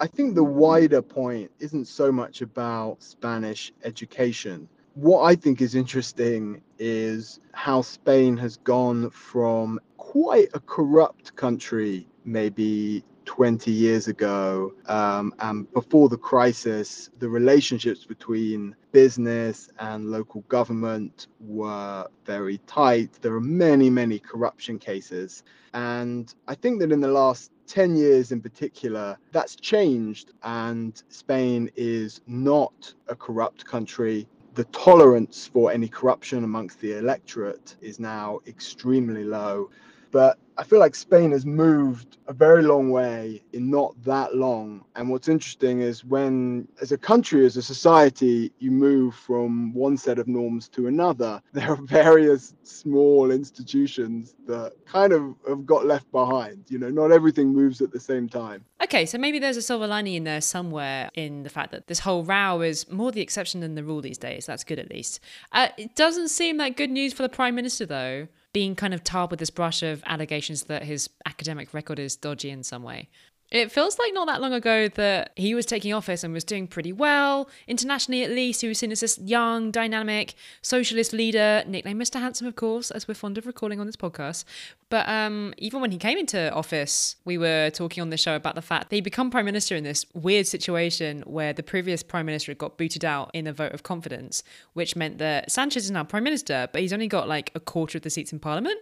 I 0.00 0.06
think 0.06 0.34
the 0.34 0.44
wider 0.44 1.02
point 1.02 1.50
isn't 1.58 1.86
so 1.86 2.10
much 2.10 2.42
about 2.42 3.02
Spanish 3.02 3.72
education. 3.84 4.68
What 4.94 5.22
I 5.22 5.34
think 5.34 5.60
is 5.60 5.74
interesting 5.74 6.62
is 6.78 7.40
how 7.52 7.82
Spain 7.82 8.36
has 8.36 8.56
gone 8.58 9.10
from 9.10 9.80
quite 9.96 10.48
a 10.54 10.60
corrupt 10.60 11.34
country 11.36 12.06
maybe 12.24 13.04
20 13.24 13.70
years 13.70 14.08
ago 14.08 14.74
um, 14.86 15.32
and 15.38 15.72
before 15.72 16.08
the 16.08 16.16
crisis 16.16 17.10
the 17.18 17.28
relationships 17.28 18.04
between 18.04 18.74
business 18.90 19.70
and 19.78 20.10
local 20.10 20.42
government 20.48 21.28
were 21.40 22.06
very 22.24 22.58
tight 22.66 23.10
there 23.22 23.32
are 23.34 23.40
many 23.40 23.88
many 23.88 24.18
corruption 24.18 24.78
cases 24.78 25.44
and 25.72 26.34
i 26.48 26.54
think 26.54 26.80
that 26.80 26.92
in 26.92 27.00
the 27.00 27.08
last 27.08 27.52
10 27.72 27.96
years 27.96 28.32
in 28.32 28.40
particular, 28.42 29.16
that's 29.30 29.56
changed, 29.56 30.32
and 30.42 31.02
Spain 31.08 31.70
is 31.74 32.20
not 32.26 32.92
a 33.08 33.16
corrupt 33.16 33.64
country. 33.64 34.28
The 34.52 34.64
tolerance 34.64 35.46
for 35.46 35.72
any 35.72 35.88
corruption 35.88 36.44
amongst 36.44 36.80
the 36.82 36.98
electorate 36.98 37.76
is 37.80 37.98
now 37.98 38.40
extremely 38.46 39.24
low. 39.24 39.70
But 40.10 40.36
I 40.62 40.64
feel 40.64 40.78
like 40.78 40.94
Spain 40.94 41.32
has 41.32 41.44
moved 41.44 42.18
a 42.28 42.32
very 42.32 42.62
long 42.62 42.92
way 42.92 43.42
in 43.52 43.68
not 43.68 44.00
that 44.04 44.36
long. 44.36 44.84
And 44.94 45.10
what's 45.10 45.26
interesting 45.26 45.80
is 45.80 46.04
when, 46.04 46.68
as 46.80 46.92
a 46.92 46.96
country, 46.96 47.44
as 47.44 47.56
a 47.56 47.62
society, 47.62 48.52
you 48.60 48.70
move 48.70 49.16
from 49.16 49.74
one 49.74 49.96
set 49.96 50.20
of 50.20 50.28
norms 50.28 50.68
to 50.68 50.86
another, 50.86 51.42
there 51.52 51.68
are 51.72 51.82
various 51.82 52.54
small 52.62 53.32
institutions 53.32 54.36
that 54.46 54.74
kind 54.86 55.12
of 55.12 55.34
have 55.48 55.66
got 55.66 55.84
left 55.84 56.08
behind. 56.12 56.64
You 56.68 56.78
know, 56.78 56.90
not 56.90 57.10
everything 57.10 57.52
moves 57.52 57.80
at 57.80 57.90
the 57.90 57.98
same 57.98 58.28
time. 58.28 58.64
Okay, 58.84 59.04
so 59.04 59.18
maybe 59.18 59.40
there's 59.40 59.56
a 59.56 59.62
silver 59.62 59.88
lining 59.88 60.14
in 60.14 60.22
there 60.22 60.40
somewhere 60.40 61.10
in 61.14 61.42
the 61.42 61.50
fact 61.50 61.72
that 61.72 61.88
this 61.88 61.98
whole 61.98 62.22
row 62.22 62.60
is 62.60 62.88
more 62.88 63.10
the 63.10 63.20
exception 63.20 63.58
than 63.62 63.74
the 63.74 63.82
rule 63.82 64.00
these 64.00 64.18
days. 64.18 64.46
That's 64.46 64.62
good 64.62 64.78
at 64.78 64.90
least. 64.90 65.18
Uh, 65.50 65.70
it 65.76 65.96
doesn't 65.96 66.28
seem 66.28 66.56
like 66.56 66.76
good 66.76 66.90
news 66.90 67.12
for 67.12 67.24
the 67.24 67.28
Prime 67.28 67.56
Minister, 67.56 67.84
though 67.84 68.28
being 68.52 68.74
kind 68.74 68.92
of 68.92 69.02
tarred 69.02 69.30
with 69.30 69.40
this 69.40 69.50
brush 69.50 69.82
of 69.82 70.02
allegations 70.06 70.51
that 70.64 70.84
his 70.84 71.10
academic 71.26 71.74
record 71.74 71.98
is 71.98 72.16
dodgy 72.16 72.50
in 72.50 72.62
some 72.62 72.82
way. 72.82 73.08
It 73.52 73.70
feels 73.70 73.98
like 73.98 74.14
not 74.14 74.28
that 74.28 74.40
long 74.40 74.54
ago 74.54 74.88
that 74.88 75.32
he 75.36 75.54
was 75.54 75.66
taking 75.66 75.92
office 75.92 76.24
and 76.24 76.32
was 76.32 76.42
doing 76.42 76.66
pretty 76.66 76.90
well, 76.90 77.50
internationally 77.68 78.24
at 78.24 78.30
least. 78.30 78.62
He 78.62 78.68
was 78.68 78.78
seen 78.78 78.90
as 78.90 79.00
this 79.00 79.18
young, 79.18 79.70
dynamic, 79.70 80.32
socialist 80.62 81.12
leader, 81.12 81.62
nicknamed 81.66 82.00
Mr. 82.00 82.18
Handsome, 82.18 82.46
of 82.46 82.56
course, 82.56 82.90
as 82.90 83.06
we're 83.06 83.12
fond 83.12 83.36
of 83.36 83.44
recalling 83.44 83.78
on 83.78 83.84
this 83.84 83.94
podcast. 83.94 84.46
But 84.88 85.06
um, 85.06 85.52
even 85.58 85.82
when 85.82 85.90
he 85.90 85.98
came 85.98 86.16
into 86.16 86.50
office, 86.54 87.16
we 87.26 87.36
were 87.36 87.68
talking 87.68 88.00
on 88.00 88.08
the 88.08 88.16
show 88.16 88.36
about 88.36 88.54
the 88.54 88.62
fact 88.62 88.88
that 88.88 88.96
he 88.96 89.02
become 89.02 89.30
prime 89.30 89.44
minister 89.44 89.76
in 89.76 89.84
this 89.84 90.06
weird 90.14 90.46
situation 90.46 91.20
where 91.26 91.52
the 91.52 91.62
previous 91.62 92.02
prime 92.02 92.24
minister 92.24 92.54
got 92.54 92.78
booted 92.78 93.04
out 93.04 93.30
in 93.34 93.46
a 93.46 93.52
vote 93.52 93.72
of 93.72 93.82
confidence, 93.82 94.42
which 94.72 94.96
meant 94.96 95.18
that 95.18 95.52
Sanchez 95.52 95.84
is 95.84 95.90
now 95.90 96.04
prime 96.04 96.24
minister, 96.24 96.70
but 96.72 96.80
he's 96.80 96.92
only 96.94 97.06
got 97.06 97.28
like 97.28 97.52
a 97.54 97.60
quarter 97.60 97.98
of 97.98 98.02
the 98.02 98.08
seats 98.08 98.32
in 98.32 98.38
parliament. 98.38 98.80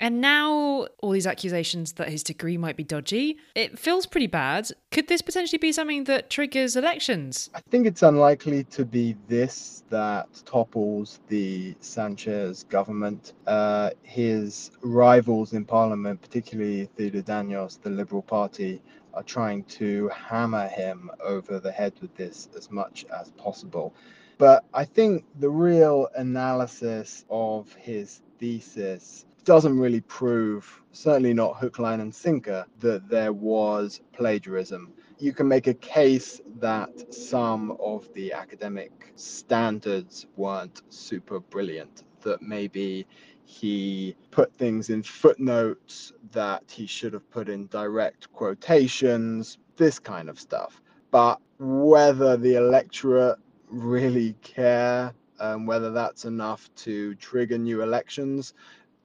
And 0.00 0.22
now 0.22 0.86
all 1.00 1.10
these 1.10 1.26
accusations 1.26 1.92
that 1.92 2.08
his 2.08 2.22
degree 2.22 2.56
might 2.56 2.74
be 2.74 2.82
dodgy, 2.82 3.36
it 3.54 3.78
feels 3.78 4.06
pretty 4.06 4.26
bad. 4.26 4.70
Could 4.90 5.08
this 5.08 5.20
potentially 5.20 5.58
be 5.58 5.72
something 5.72 6.04
that 6.04 6.30
triggers 6.30 6.74
elections? 6.74 7.50
I 7.54 7.60
think 7.60 7.86
it's 7.86 8.02
unlikely 8.02 8.64
to 8.64 8.86
be 8.86 9.14
this 9.28 9.84
that 9.90 10.28
topples 10.46 11.20
the 11.28 11.74
Sanchez 11.80 12.64
government. 12.64 13.34
Uh, 13.46 13.90
his 14.02 14.70
rivals 14.80 15.52
in 15.52 15.66
parliament, 15.66 16.22
particularly 16.22 16.88
Ciudadanos, 16.96 17.78
the 17.82 17.90
Liberal 17.90 18.22
Party, 18.22 18.80
are 19.12 19.22
trying 19.22 19.64
to 19.64 20.08
hammer 20.08 20.66
him 20.68 21.10
over 21.22 21.60
the 21.60 21.72
head 21.72 21.92
with 22.00 22.14
this 22.16 22.48
as 22.56 22.70
much 22.70 23.04
as 23.14 23.32
possible. 23.32 23.92
But 24.38 24.64
I 24.72 24.86
think 24.86 25.26
the 25.38 25.50
real 25.50 26.08
analysis 26.16 27.26
of 27.28 27.70
his 27.74 28.22
thesis 28.38 29.26
doesn't 29.44 29.78
really 29.78 30.00
prove, 30.02 30.82
certainly 30.92 31.34
not 31.34 31.56
hook, 31.56 31.78
line, 31.78 32.00
and 32.00 32.14
sinker, 32.14 32.66
that 32.80 33.08
there 33.08 33.32
was 33.32 34.00
plagiarism. 34.12 34.92
You 35.18 35.32
can 35.32 35.48
make 35.48 35.66
a 35.66 35.74
case 35.74 36.40
that 36.58 37.12
some 37.12 37.76
of 37.80 38.12
the 38.14 38.32
academic 38.32 39.12
standards 39.16 40.26
weren't 40.36 40.82
super 40.88 41.40
brilliant, 41.40 42.04
that 42.22 42.42
maybe 42.42 43.06
he 43.44 44.14
put 44.30 44.54
things 44.54 44.90
in 44.90 45.02
footnotes 45.02 46.12
that 46.30 46.62
he 46.68 46.86
should 46.86 47.12
have 47.12 47.28
put 47.30 47.48
in 47.48 47.66
direct 47.66 48.32
quotations, 48.32 49.58
this 49.76 49.98
kind 49.98 50.28
of 50.28 50.38
stuff. 50.38 50.80
But 51.10 51.40
whether 51.58 52.36
the 52.36 52.54
electorate 52.54 53.38
really 53.68 54.34
care, 54.42 55.12
um, 55.40 55.66
whether 55.66 55.90
that's 55.90 56.24
enough 56.24 56.72
to 56.76 57.14
trigger 57.16 57.58
new 57.58 57.82
elections, 57.82 58.54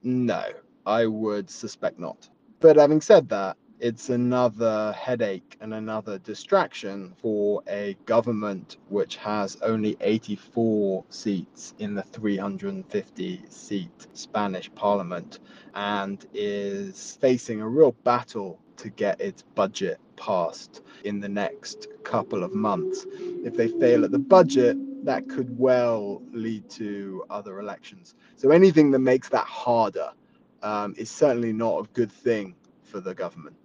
no, 0.02 0.44
I 0.86 1.06
would 1.06 1.50
suspect 1.50 1.98
not. 1.98 2.28
But 2.60 2.76
having 2.76 3.00
said 3.00 3.28
that, 3.30 3.56
it's 3.78 4.08
another 4.08 4.92
headache 4.92 5.56
and 5.60 5.74
another 5.74 6.18
distraction 6.18 7.14
for 7.20 7.62
a 7.68 7.96
government 8.06 8.78
which 8.88 9.16
has 9.16 9.58
only 9.62 9.96
84 10.00 11.04
seats 11.10 11.74
in 11.78 11.94
the 11.94 12.02
350 12.02 13.42
seat 13.50 14.06
Spanish 14.14 14.74
parliament 14.74 15.40
and 15.74 16.26
is 16.32 17.18
facing 17.20 17.60
a 17.60 17.68
real 17.68 17.92
battle 18.04 18.58
to 18.78 18.88
get 18.88 19.20
its 19.20 19.42
budget 19.54 19.98
passed 20.16 20.82
in 21.04 21.20
the 21.20 21.28
next 21.28 21.88
couple 22.02 22.42
of 22.42 22.54
months. 22.54 23.06
If 23.44 23.56
they 23.56 23.68
fail 23.68 24.04
at 24.04 24.10
the 24.10 24.18
budget, 24.18 24.76
that 25.06 25.28
could 25.28 25.56
well 25.56 26.20
lead 26.32 26.68
to 26.68 27.24
other 27.30 27.60
elections. 27.60 28.16
So 28.34 28.50
anything 28.50 28.90
that 28.90 28.98
makes 28.98 29.28
that 29.28 29.44
harder 29.44 30.10
um, 30.62 30.94
is 30.98 31.10
certainly 31.10 31.52
not 31.52 31.84
a 31.84 31.88
good 31.92 32.10
thing 32.10 32.56
for 32.82 33.00
the 33.00 33.14
government. 33.14 33.56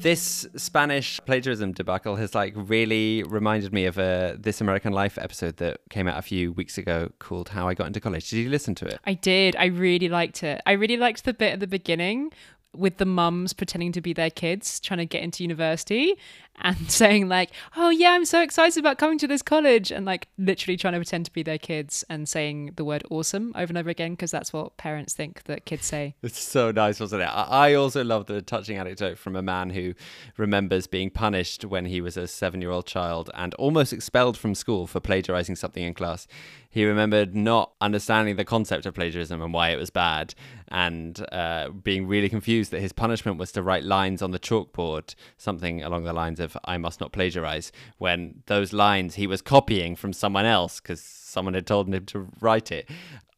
This 0.00 0.46
Spanish 0.54 1.18
plagiarism 1.26 1.72
debacle 1.72 2.14
has 2.14 2.32
like 2.32 2.52
really 2.54 3.24
reminded 3.24 3.72
me 3.72 3.84
of 3.86 3.98
a 3.98 4.36
This 4.38 4.60
American 4.60 4.92
Life 4.92 5.18
episode 5.18 5.56
that 5.56 5.80
came 5.90 6.06
out 6.06 6.16
a 6.16 6.22
few 6.22 6.52
weeks 6.52 6.78
ago 6.78 7.10
called 7.18 7.48
How 7.48 7.66
I 7.66 7.74
Got 7.74 7.88
into 7.88 7.98
College. 7.98 8.30
Did 8.30 8.36
you 8.36 8.48
listen 8.48 8.76
to 8.76 8.86
it? 8.86 9.00
I 9.06 9.14
did. 9.14 9.56
I 9.56 9.66
really 9.66 10.08
liked 10.08 10.44
it. 10.44 10.60
I 10.66 10.72
really 10.72 10.96
liked 10.96 11.24
the 11.24 11.34
bit 11.34 11.54
at 11.54 11.58
the 11.58 11.66
beginning 11.66 12.30
with 12.74 12.98
the 12.98 13.06
mums 13.06 13.52
pretending 13.52 13.92
to 13.92 14.00
be 14.00 14.12
their 14.12 14.30
kids 14.30 14.78
trying 14.78 14.98
to 14.98 15.06
get 15.06 15.22
into 15.22 15.42
university 15.42 16.16
and 16.60 16.76
saying 16.90 17.28
like 17.28 17.50
oh 17.76 17.90
yeah 17.90 18.12
i'm 18.12 18.24
so 18.24 18.42
excited 18.42 18.78
about 18.78 18.98
coming 18.98 19.18
to 19.18 19.26
this 19.26 19.42
college 19.42 19.90
and 19.90 20.06
like 20.06 20.28
literally 20.38 20.76
trying 20.76 20.92
to 20.92 20.98
pretend 20.98 21.24
to 21.24 21.32
be 21.32 21.42
their 21.42 21.58
kids 21.58 22.04
and 22.08 22.28
saying 22.28 22.72
the 22.76 22.84
word 22.84 23.04
awesome 23.10 23.52
over 23.54 23.70
and 23.70 23.78
over 23.78 23.90
again 23.90 24.12
because 24.12 24.30
that's 24.30 24.52
what 24.52 24.76
parents 24.76 25.14
think 25.14 25.42
that 25.44 25.64
kids 25.64 25.86
say. 25.86 26.14
It's 26.22 26.40
so 26.40 26.70
nice 26.70 27.00
wasn't 27.00 27.22
it? 27.22 27.26
I 27.26 27.74
also 27.74 28.04
love 28.04 28.26
the 28.26 28.42
touching 28.42 28.76
anecdote 28.76 29.18
from 29.18 29.34
a 29.34 29.42
man 29.42 29.70
who 29.70 29.94
remembers 30.36 30.86
being 30.86 31.10
punished 31.10 31.64
when 31.64 31.86
he 31.86 32.00
was 32.00 32.16
a 32.16 32.26
seven 32.26 32.60
year 32.60 32.70
old 32.70 32.86
child 32.86 33.30
and 33.34 33.54
almost 33.54 33.92
expelled 33.92 34.36
from 34.36 34.54
school 34.54 34.86
for 34.86 35.00
plagiarizing 35.00 35.56
something 35.56 35.82
in 35.82 35.94
class. 35.94 36.26
He 36.70 36.84
remembered 36.84 37.34
not 37.34 37.72
understanding 37.80 38.36
the 38.36 38.44
concept 38.44 38.84
of 38.84 38.94
plagiarism 38.94 39.40
and 39.40 39.54
why 39.54 39.70
it 39.70 39.78
was 39.78 39.90
bad 39.90 40.34
and 40.68 41.24
uh, 41.32 41.70
being 41.70 42.06
really 42.06 42.28
confused 42.28 42.70
that 42.72 42.80
his 42.80 42.92
punishment 42.92 43.38
was 43.38 43.52
to 43.52 43.62
write 43.62 43.84
lines 43.84 44.20
on 44.20 44.32
the 44.32 44.38
chalkboard 44.38 45.14
something 45.38 45.82
along 45.82 46.04
the 46.04 46.12
lines 46.12 46.40
of 46.40 46.47
of 46.54 46.60
I 46.64 46.78
must 46.78 47.00
not 47.00 47.12
plagiarize 47.12 47.72
when 47.98 48.42
those 48.46 48.72
lines 48.72 49.14
he 49.14 49.26
was 49.26 49.42
copying 49.42 49.96
from 49.96 50.12
someone 50.12 50.46
else 50.46 50.80
because 50.80 51.00
someone 51.00 51.54
had 51.54 51.66
told 51.66 51.92
him 51.92 52.06
to 52.06 52.28
write 52.40 52.72
it. 52.72 52.88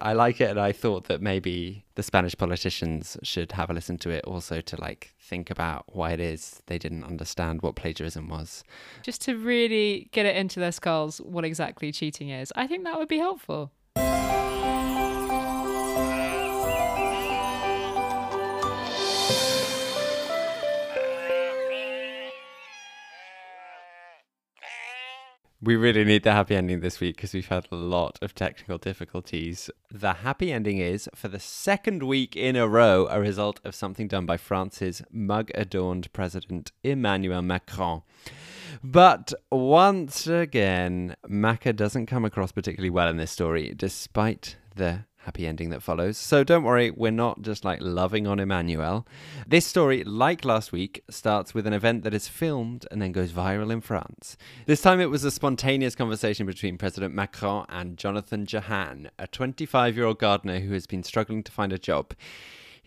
I 0.03 0.15
like 0.15 0.41
it, 0.41 0.49
and 0.49 0.59
I 0.59 0.73
thought 0.73 1.05
that 1.09 1.21
maybe 1.21 1.85
the 1.95 2.03
Spanish 2.03 2.35
politicians 2.35 3.19
should 3.23 3.53
have 3.53 3.69
a 3.69 3.75
listen 3.75 3.99
to 3.99 4.11
it 4.11 4.25
also 4.25 4.63
to 4.63 4.81
like 4.81 5.15
think 5.21 5.51
about 5.51 5.85
why 5.95 6.13
it 6.13 6.21
is 6.21 6.63
they 6.67 6.79
didn't 6.79 7.05
understand 7.05 7.61
what 7.61 7.77
plagiarism 7.77 8.29
was. 8.29 8.65
Just 9.03 9.21
to 9.23 9.37
really 9.37 10.09
get 10.13 10.25
it 10.25 10.37
into 10.37 10.59
their 10.59 10.73
skulls 10.73 11.19
what 11.19 11.45
exactly 11.45 11.93
cheating 11.93 12.31
is. 12.31 12.53
I 12.57 12.67
think 12.67 12.85
that 12.85 12.99
would 12.99 13.09
be 13.09 13.19
helpful. 13.19 13.73
We 25.63 25.77
really 25.77 26.05
need 26.05 26.23
the 26.23 26.33
happy 26.33 26.57
ending 26.57 26.81
this 26.81 27.01
week 27.01 27.17
because 27.17 27.35
we've 27.35 27.49
had 27.49 27.69
a 27.71 27.77
lot 27.77 28.19
of 28.23 28.35
technical 28.35 28.79
difficulties. 28.79 29.69
The 29.91 30.15
happy 30.15 30.51
ending 30.53 30.79
is, 30.79 31.07
for 31.15 31.29
the 31.29 31.39
second 31.39 32.03
week 32.03 32.35
in 32.35 32.57
a 32.57 32.67
row, 32.67 33.07
a 33.11 33.21
result 33.21 33.61
of 33.63 33.75
something 33.75 34.09
done 34.09 34.25
by 34.25 34.39
France's 34.39 35.03
mug 35.13 35.51
adorned 35.55 36.11
president 36.15 36.73
Emmanuel 36.83 37.43
Macron. 37.43 38.01
But 38.83 39.35
once 39.53 40.27
again, 40.27 41.15
Macca 41.29 41.77
doesn't 41.77 42.07
come 42.07 42.25
across 42.25 42.53
particularly 42.53 42.89
well 42.89 43.09
in 43.09 43.19
this 43.19 43.31
story, 43.31 43.75
despite 43.77 44.57
the 44.77 45.05
happy 45.25 45.47
ending 45.47 45.71
that 45.71 45.83
follows. 45.83 46.17
So 46.17 46.43
don't 46.45 46.65
worry, 46.65 46.91
we're 46.91 47.11
not 47.11 47.43
just 47.43 47.65
like 47.65 47.81
loving 47.81 48.27
on 48.27 48.41
Emmanuel. 48.41 49.07
This 49.47 49.67
story, 49.67 50.03
like 50.05 50.45
last 50.45 50.73
week, 50.73 51.05
starts 51.11 51.53
with 51.53 51.67
an 51.67 51.73
event 51.73 52.05
that 52.05 52.15
is 52.15 52.29
filmed 52.29 52.87
and 52.91 53.03
then 53.03 53.13
goes 53.13 53.33
viral 53.33 53.71
in 53.71 53.81
France. 53.81 54.37
This 54.67 54.81
time 54.81 55.01
it 55.01 55.11
was 55.11 55.25
a 55.25 55.31
spontaneous 55.31 55.95
conversation 55.95 56.47
between 56.47 56.79
President 56.79 57.15
Macron 57.15 57.67
and 57.69 57.97
Jonathan 57.99 58.47
Jahan, 58.47 59.11
a 59.19 59.27
25 59.27 59.97
year 59.97 60.07
old 60.07 60.19
gardener 60.19 60.61
who 60.61 60.73
has 60.73 60.87
been 60.87 61.03
struggling 61.03 61.43
to 61.43 61.53
find 61.53 61.73
a 61.73 61.79
job. 61.79 62.15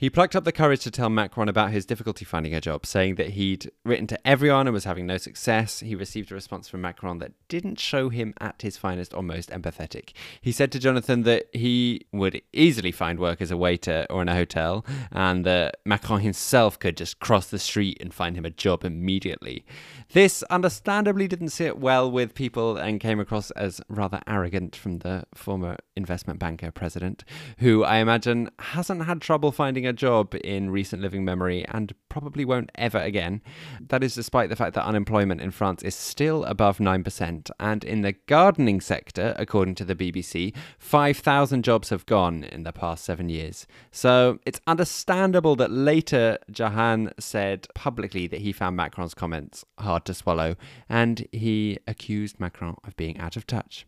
He 0.03 0.09
plucked 0.09 0.35
up 0.35 0.43
the 0.43 0.51
courage 0.51 0.81
to 0.81 0.91
tell 0.91 1.09
Macron 1.09 1.47
about 1.47 1.71
his 1.71 1.85
difficulty 1.85 2.25
finding 2.25 2.53
a 2.53 2.59
job, 2.59 2.85
saying 2.85 3.15
that 3.15 3.29
he'd 3.29 3.71
written 3.85 4.05
to 4.07 4.27
everyone 4.27 4.67
and 4.67 4.73
was 4.73 4.83
having 4.83 5.07
no 5.07 5.15
success. 5.15 5.79
He 5.79 5.95
received 5.95 6.29
a 6.29 6.35
response 6.35 6.67
from 6.67 6.81
Macron 6.81 7.19
that 7.19 7.31
didn't 7.47 7.79
show 7.79 8.09
him 8.09 8.33
at 8.41 8.61
his 8.63 8.75
finest 8.75 9.13
or 9.13 9.23
most 9.23 9.49
empathetic. 9.49 10.11
He 10.41 10.51
said 10.51 10.73
to 10.73 10.79
Jonathan 10.79 11.23
that 11.23 11.45
he 11.53 12.05
would 12.11 12.41
easily 12.51 12.91
find 12.91 13.17
work 13.17 13.41
as 13.41 13.49
a 13.49 13.55
waiter 13.55 14.05
or 14.09 14.21
in 14.21 14.27
a 14.27 14.35
hotel, 14.35 14.85
and 15.09 15.45
that 15.45 15.77
Macron 15.85 16.19
himself 16.19 16.77
could 16.77 16.97
just 16.97 17.21
cross 17.21 17.47
the 17.47 17.57
street 17.57 17.97
and 18.01 18.13
find 18.13 18.35
him 18.35 18.43
a 18.43 18.49
job 18.49 18.83
immediately. 18.83 19.63
This 20.11 20.43
understandably 20.49 21.29
didn't 21.29 21.51
sit 21.51 21.79
well 21.79 22.11
with 22.11 22.35
people 22.35 22.75
and 22.75 22.99
came 22.99 23.21
across 23.21 23.51
as 23.51 23.79
rather 23.87 24.19
arrogant 24.27 24.75
from 24.75 24.99
the 24.99 25.23
former 25.33 25.77
investment 25.95 26.39
banker 26.39 26.71
president, 26.71 27.23
who 27.59 27.85
I 27.85 27.99
imagine 27.99 28.49
hasn't 28.59 29.05
had 29.05 29.21
trouble 29.21 29.53
finding 29.53 29.87
a 29.87 29.92
job 29.93 30.35
in 30.43 30.69
recent 30.69 31.01
living 31.01 31.25
memory 31.25 31.65
and 31.69 31.93
probably 32.09 32.45
won't 32.45 32.71
ever 32.75 32.99
again. 32.99 33.41
That 33.79 34.03
is 34.03 34.13
despite 34.13 34.49
the 34.49 34.55
fact 34.55 34.75
that 34.75 34.85
unemployment 34.85 35.41
in 35.41 35.51
France 35.51 35.81
is 35.81 35.95
still 35.95 36.43
above 36.43 36.77
9%, 36.77 37.51
and 37.59 37.83
in 37.83 38.01
the 38.01 38.13
gardening 38.27 38.81
sector, 38.81 39.33
according 39.37 39.75
to 39.75 39.85
the 39.85 39.95
BBC, 39.95 40.53
5,000 40.77 41.63
jobs 41.63 41.89
have 41.89 42.05
gone 42.05 42.43
in 42.43 42.63
the 42.63 42.73
past 42.73 43.05
seven 43.05 43.29
years. 43.29 43.65
So 43.91 44.39
it's 44.45 44.61
understandable 44.67 45.55
that 45.55 45.71
later 45.71 46.37
Jahan 46.51 47.13
said 47.19 47.67
publicly 47.73 48.27
that 48.27 48.41
he 48.41 48.51
found 48.51 48.75
Macron's 48.75 49.13
comments 49.13 49.65
hard 49.79 49.93
hard 49.93 50.05
to 50.05 50.13
swallow, 50.13 50.55
and 50.89 51.27
he 51.31 51.77
accused 51.87 52.39
Macron 52.39 52.75
of 52.83 52.95
being 52.95 53.17
out 53.19 53.37
of 53.37 53.45
touch. 53.45 53.85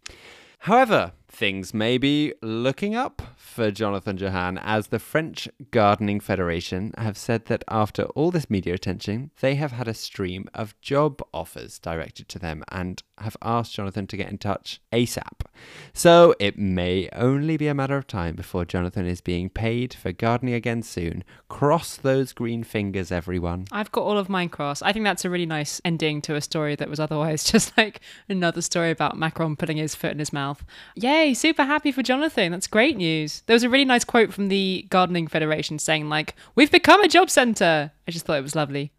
However, 0.59 1.13
things 1.35 1.73
may 1.73 1.97
be 1.97 2.33
looking 2.41 2.95
up 2.95 3.21
for 3.35 3.69
Jonathan 3.69 4.15
Jahan 4.15 4.57
as 4.57 4.87
the 4.87 4.99
French 4.99 5.49
Gardening 5.69 6.21
Federation 6.21 6.93
have 6.97 7.17
said 7.17 7.47
that 7.47 7.65
after 7.67 8.03
all 8.15 8.31
this 8.31 8.49
media 8.49 8.73
attention, 8.73 9.31
they 9.41 9.55
have 9.55 9.73
had 9.73 9.89
a 9.89 9.93
stream 9.93 10.47
of 10.53 10.79
job 10.79 11.21
offers 11.33 11.77
directed 11.77 12.29
to 12.29 12.39
them 12.39 12.63
and 12.69 13.03
have 13.17 13.35
asked 13.41 13.73
Jonathan 13.73 14.07
to 14.07 14.17
get 14.17 14.29
in 14.29 14.37
touch 14.37 14.79
ASAP. 14.93 15.41
So 15.93 16.35
it 16.39 16.57
may 16.57 17.09
only 17.11 17.57
be 17.57 17.67
a 17.67 17.73
matter 17.73 17.97
of 17.97 18.07
time 18.07 18.35
before 18.35 18.63
Jonathan 18.63 19.05
is 19.05 19.19
being 19.19 19.49
paid 19.49 19.93
for 19.93 20.13
gardening 20.13 20.53
again 20.53 20.83
soon. 20.83 21.23
Cross 21.49 21.97
those 21.97 22.31
green 22.31 22.63
fingers, 22.63 23.11
everyone. 23.11 23.65
I've 23.73 23.91
got 23.91 24.03
all 24.03 24.17
of 24.17 24.29
mine 24.29 24.49
crossed. 24.49 24.83
I 24.83 24.93
think 24.93 25.03
that's 25.03 25.25
a 25.25 25.29
really 25.29 25.45
nice 25.45 25.81
ending 25.83 26.21
to 26.23 26.35
a 26.35 26.41
story 26.41 26.75
that 26.75 26.89
was 26.89 26.99
otherwise 26.99 27.43
just 27.51 27.77
like 27.77 27.99
another 28.29 28.61
story 28.61 28.91
about 28.91 29.17
Macron 29.17 29.57
putting 29.57 29.77
his 29.77 29.95
foot 29.95 30.11
in 30.11 30.19
his 30.19 30.31
mouth. 30.31 30.63
Yay! 30.95 31.24
Yay, 31.25 31.33
super 31.33 31.63
happy 31.63 31.91
for 31.91 32.03
Jonathan. 32.03 32.51
That's 32.51 32.67
great 32.67 32.97
news. 32.97 33.41
There 33.47 33.55
was 33.55 33.63
a 33.63 33.69
really 33.69 33.83
nice 33.83 34.03
quote 34.03 34.31
from 34.31 34.47
the 34.47 34.85
Gardening 34.91 35.25
Federation 35.25 35.79
saying, 35.79 36.07
like, 36.07 36.35
we've 36.53 36.69
become 36.69 37.01
a 37.01 37.07
job 37.07 37.31
centre. 37.31 37.91
I 38.07 38.11
just 38.11 38.27
thought 38.27 38.37
it 38.37 38.43
was 38.43 38.55
lovely. 38.55 38.91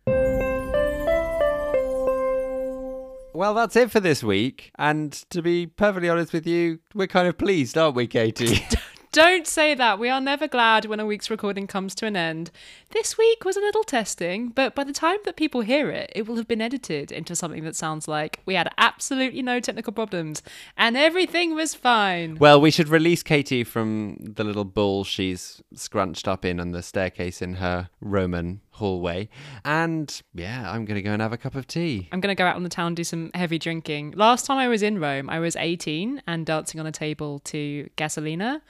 Well, 3.32 3.54
that's 3.54 3.76
it 3.76 3.92
for 3.92 4.00
this 4.00 4.24
week. 4.24 4.72
And 4.76 5.12
to 5.30 5.40
be 5.40 5.68
perfectly 5.68 6.08
honest 6.08 6.32
with 6.32 6.48
you, 6.48 6.80
we're 6.94 7.06
kind 7.06 7.28
of 7.28 7.38
pleased, 7.38 7.78
aren't 7.78 7.94
we, 7.94 8.08
Katie? 8.08 8.66
Don't 9.16 9.46
say 9.46 9.72
that. 9.72 9.98
We 9.98 10.10
are 10.10 10.20
never 10.20 10.46
glad 10.46 10.84
when 10.84 11.00
a 11.00 11.06
week's 11.06 11.30
recording 11.30 11.66
comes 11.66 11.94
to 11.94 12.04
an 12.04 12.16
end. 12.16 12.50
This 12.90 13.16
week 13.16 13.46
was 13.46 13.56
a 13.56 13.60
little 13.60 13.82
testing, 13.82 14.50
but 14.50 14.74
by 14.74 14.84
the 14.84 14.92
time 14.92 15.16
that 15.24 15.36
people 15.36 15.62
hear 15.62 15.90
it, 15.90 16.12
it 16.14 16.28
will 16.28 16.36
have 16.36 16.46
been 16.46 16.60
edited 16.60 17.10
into 17.10 17.34
something 17.34 17.64
that 17.64 17.74
sounds 17.74 18.06
like 18.06 18.40
we 18.44 18.56
had 18.56 18.68
absolutely 18.76 19.40
no 19.40 19.58
technical 19.58 19.94
problems 19.94 20.42
and 20.76 20.98
everything 20.98 21.54
was 21.54 21.74
fine. 21.74 22.36
Well, 22.38 22.60
we 22.60 22.70
should 22.70 22.90
release 22.90 23.22
Katie 23.22 23.64
from 23.64 24.18
the 24.20 24.44
little 24.44 24.66
bull 24.66 25.02
she's 25.02 25.62
scrunched 25.74 26.28
up 26.28 26.44
in 26.44 26.60
on 26.60 26.72
the 26.72 26.82
staircase 26.82 27.40
in 27.40 27.54
her 27.54 27.88
Roman 28.02 28.60
hallway. 28.76 29.28
And 29.64 30.22
yeah, 30.34 30.70
I'm 30.70 30.84
going 30.84 30.96
to 30.96 31.02
go 31.02 31.12
and 31.12 31.22
have 31.22 31.32
a 31.32 31.36
cup 31.36 31.54
of 31.54 31.66
tea. 31.66 32.08
I'm 32.12 32.20
going 32.20 32.34
to 32.34 32.38
go 32.38 32.46
out 32.46 32.56
on 32.56 32.62
the 32.62 32.68
town 32.68 32.94
do 32.94 33.04
some 33.04 33.30
heavy 33.34 33.58
drinking. 33.58 34.12
Last 34.12 34.46
time 34.46 34.58
I 34.58 34.68
was 34.68 34.82
in 34.82 34.98
Rome, 34.98 35.28
I 35.28 35.38
was 35.38 35.56
18 35.56 36.22
and 36.26 36.46
dancing 36.46 36.80
on 36.80 36.86
a 36.86 36.92
table 36.92 37.40
to 37.40 37.88
Gasolina. 37.96 38.60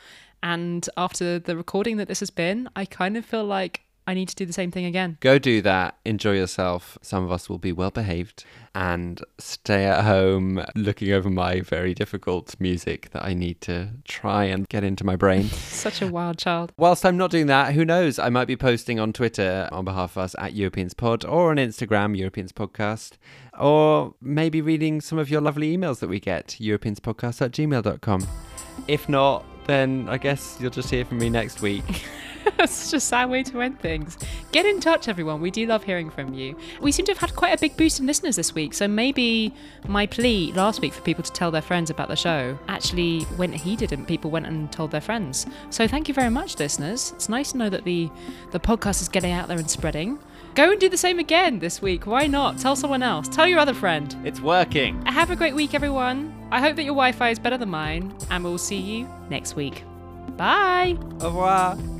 And 0.43 0.89
after 0.97 1.39
the 1.39 1.57
recording 1.57 1.97
that 1.97 2.09
this 2.09 2.21
has 2.21 2.31
been, 2.31 2.69
I 2.77 2.85
kind 2.85 3.17
of 3.17 3.25
feel 3.25 3.45
like 3.45 3.83
I 4.07 4.15
need 4.15 4.29
to 4.29 4.37
do 4.37 4.47
the 4.47 4.53
same 4.53 4.71
thing 4.71 4.85
again. 4.85 5.19
Go 5.21 5.39
do 5.39 5.61
that. 5.63 5.97
Enjoy 6.05 6.33
yourself. 6.33 6.97
Some 7.03 7.25
of 7.25 7.33
us 7.33 7.49
will 7.49 7.59
be 7.59 7.73
well 7.73 7.91
behaved 7.91 8.45
and 8.73 9.21
stay 9.39 9.85
at 9.85 10.05
home 10.05 10.63
looking 10.77 11.11
over 11.13 11.29
my 11.29 11.61
very 11.61 11.93
difficult 11.93 12.55
music 12.61 13.11
that 13.11 13.25
I 13.25 13.35
need 13.35 13.61
to 13.63 13.89
try 14.05 14.45
and 14.45 14.69
get 14.69 14.85
into 14.85 15.03
my 15.03 15.17
brain. 15.17 15.45
Such 15.49 16.03
a 16.03 16.07
wild 16.07 16.39
child. 16.39 16.73
Whilst 16.77 17.05
I'm 17.05 17.17
not 17.17 17.31
doing 17.31 17.47
that, 17.47 17.75
who 17.75 17.85
knows? 17.85 18.19
I 18.19 18.29
might 18.29 18.45
be 18.45 18.57
posting 18.57 19.01
on 19.01 19.13
Twitter 19.13 19.69
on 19.73 19.85
behalf 19.85 20.13
of 20.13 20.25
us 20.25 20.37
at 20.39 20.53
Europeans 20.53 20.95
Pod 20.95 21.25
or 21.25 21.51
on 21.51 21.57
Instagram, 21.57 22.17
Europeans 22.17 22.53
Podcast, 22.53 23.15
or 23.59 24.15
maybe 24.21 24.61
reading 24.61 25.01
some 25.01 25.19
of 25.19 25.31
your 25.31 25.41
lovely 25.41 25.77
emails 25.77 25.99
that 26.01 26.09
we 26.09 26.21
get, 26.21 26.57
europeanspodcast 26.61 27.43
at 27.43 27.51
gmail.com. 27.53 28.27
If 28.87 29.09
not, 29.09 29.45
then 29.67 30.07
I 30.09 30.19
guess 30.19 30.59
you'll 30.61 30.71
just 30.71 30.91
hear 30.91 31.05
from 31.05 31.19
me 31.19 31.29
next 31.29 31.61
week. 31.61 32.05
That's 32.57 32.73
such 32.73 32.97
a 32.97 33.01
sad 33.01 33.31
way 33.31 33.43
to 33.45 33.61
end 33.61 33.81
things. 33.81 34.17
Get 34.53 34.67
in 34.67 34.81
touch, 34.81 35.09
everyone. 35.09 35.41
We 35.41 35.51
do 35.51 35.67
love 35.67 35.85
hearing 35.85 36.11
from 36.11 36.35
you. 36.35 36.57
We 36.81 36.93
seem 36.93 37.07
to 37.07 37.13
have 37.13 37.19
had 37.19 37.35
quite 37.35 37.57
a 37.57 37.61
big 37.61 37.77
boost 37.77 38.01
in 38.01 38.07
listeners 38.07 38.37
this 38.37 38.55
week, 38.55 38.75
so 38.75 38.87
maybe 38.89 39.53
my 39.87 40.07
plea 40.07 40.53
last 40.53 40.81
week 40.81 40.93
for 40.93 41.03
people 41.03 41.25
to 41.25 41.33
tell 41.33 41.51
their 41.51 41.63
friends 41.63 41.91
about 41.91 42.09
the 42.09 42.17
show 42.17 42.59
actually 42.69 43.27
went 43.37 43.55
heeded 43.55 43.93
and 43.93 44.07
people 44.07 44.31
went 44.31 44.47
and 44.47 44.71
told 44.73 44.91
their 44.91 45.01
friends. 45.01 45.47
So 45.71 45.87
thank 45.89 46.09
you 46.09 46.15
very 46.15 46.31
much, 46.31 46.59
listeners. 46.59 47.13
It's 47.17 47.29
nice 47.29 47.53
to 47.53 47.59
know 47.59 47.71
that 47.71 47.85
the, 47.85 48.11
the 48.53 48.61
podcast 48.61 49.01
is 49.03 49.09
getting 49.09 49.33
out 49.33 49.49
there 49.49 49.59
and 49.59 49.71
spreading. 49.71 50.19
Go 50.55 50.71
and 50.71 50.81
do 50.81 50.89
the 50.89 50.97
same 50.97 51.19
again 51.19 51.59
this 51.59 51.83
week. 51.83 52.07
Why 52.07 52.27
not? 52.27 52.59
Tell 52.59 52.77
someone 52.77 53.03
else. 53.03 53.29
Tell 53.29 53.47
your 53.47 53.59
other 53.59 53.75
friend. 53.75 54.17
It's 54.25 54.41
working. 54.41 55.05
Have 55.05 55.31
a 55.31 55.37
great 55.37 55.55
week, 55.55 55.75
everyone. 55.75 56.35
I 56.51 56.61
hope 56.61 56.77
that 56.77 56.85
your 56.85 56.95
Wi 56.95 57.13
Fi 57.13 57.31
is 57.31 57.39
better 57.39 57.59
than 57.59 57.69
mine, 57.69 58.17
and 58.31 58.43
we'll 58.43 58.57
see 58.57 58.79
you 58.81 59.09
next 59.29 59.55
week. 59.57 59.83
Bye. 60.37 60.97
Au 61.21 61.27
revoir. 61.27 61.96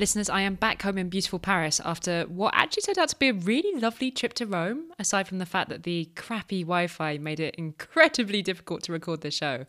Listeners, 0.00 0.30
I 0.30 0.40
am 0.40 0.54
back 0.54 0.80
home 0.80 0.96
in 0.96 1.10
beautiful 1.10 1.38
Paris 1.38 1.78
after 1.84 2.22
what 2.22 2.54
actually 2.54 2.84
turned 2.84 2.98
out 2.98 3.10
to 3.10 3.16
be 3.16 3.28
a 3.28 3.34
really 3.34 3.78
lovely 3.78 4.10
trip 4.10 4.32
to 4.32 4.46
Rome, 4.46 4.84
aside 4.98 5.28
from 5.28 5.36
the 5.36 5.44
fact 5.44 5.68
that 5.68 5.82
the 5.82 6.06
crappy 6.16 6.62
Wi 6.62 6.86
Fi 6.86 7.18
made 7.18 7.38
it 7.38 7.54
incredibly 7.56 8.40
difficult 8.50 8.82
to 8.84 8.92
record 8.92 9.20
the 9.20 9.30
show. 9.30 9.66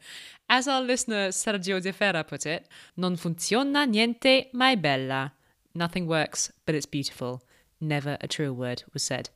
As 0.49 0.69
our 0.69 0.81
listener 0.81 1.33
Sergio 1.33 1.81
De 1.81 1.91
Ferra 1.91 2.25
put 2.25 2.45
it, 2.45 2.65
non 2.95 3.17
funziona 3.17 3.85
niente 3.85 4.47
ma 4.53 4.71
è 4.71 4.81
bella. 4.81 5.33
Nothing 5.75 6.07
works, 6.07 6.49
but 6.65 6.75
it's 6.75 6.85
beautiful. 6.85 7.43
Never 7.81 8.17
a 8.21 8.27
truer 8.29 8.53
word 8.53 8.83
was 8.93 9.03
said. 9.03 9.31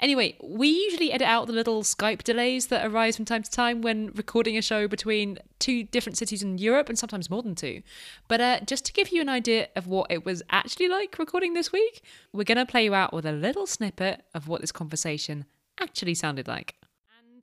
Anyway, 0.00 0.36
we 0.42 0.68
usually 0.68 1.12
edit 1.12 1.26
out 1.26 1.46
the 1.46 1.52
little 1.52 1.82
Skype 1.82 2.22
delays 2.22 2.66
that 2.66 2.86
arise 2.86 3.16
from 3.16 3.24
time 3.24 3.42
to 3.42 3.50
time 3.50 3.80
when 3.80 4.12
recording 4.14 4.56
a 4.56 4.62
show 4.62 4.86
between 4.86 5.38
two 5.58 5.84
different 5.84 6.18
cities 6.18 6.42
in 6.42 6.58
Europe 6.58 6.88
and 6.88 6.98
sometimes 6.98 7.30
more 7.30 7.42
than 7.42 7.54
two. 7.54 7.82
But 8.28 8.40
uh, 8.40 8.60
just 8.60 8.84
to 8.86 8.92
give 8.92 9.10
you 9.10 9.20
an 9.20 9.28
idea 9.28 9.68
of 9.74 9.86
what 9.86 10.10
it 10.10 10.24
was 10.24 10.42
actually 10.50 10.88
like 10.88 11.18
recording 11.18 11.54
this 11.54 11.72
week, 11.72 12.02
we're 12.32 12.44
going 12.44 12.58
to 12.58 12.66
play 12.66 12.84
you 12.84 12.94
out 12.94 13.12
with 13.12 13.24
a 13.24 13.32
little 13.32 13.66
snippet 13.66 14.22
of 14.34 14.48
what 14.48 14.60
this 14.60 14.72
conversation 14.72 15.46
actually 15.80 16.14
sounded 16.14 16.46
like. 16.46 16.74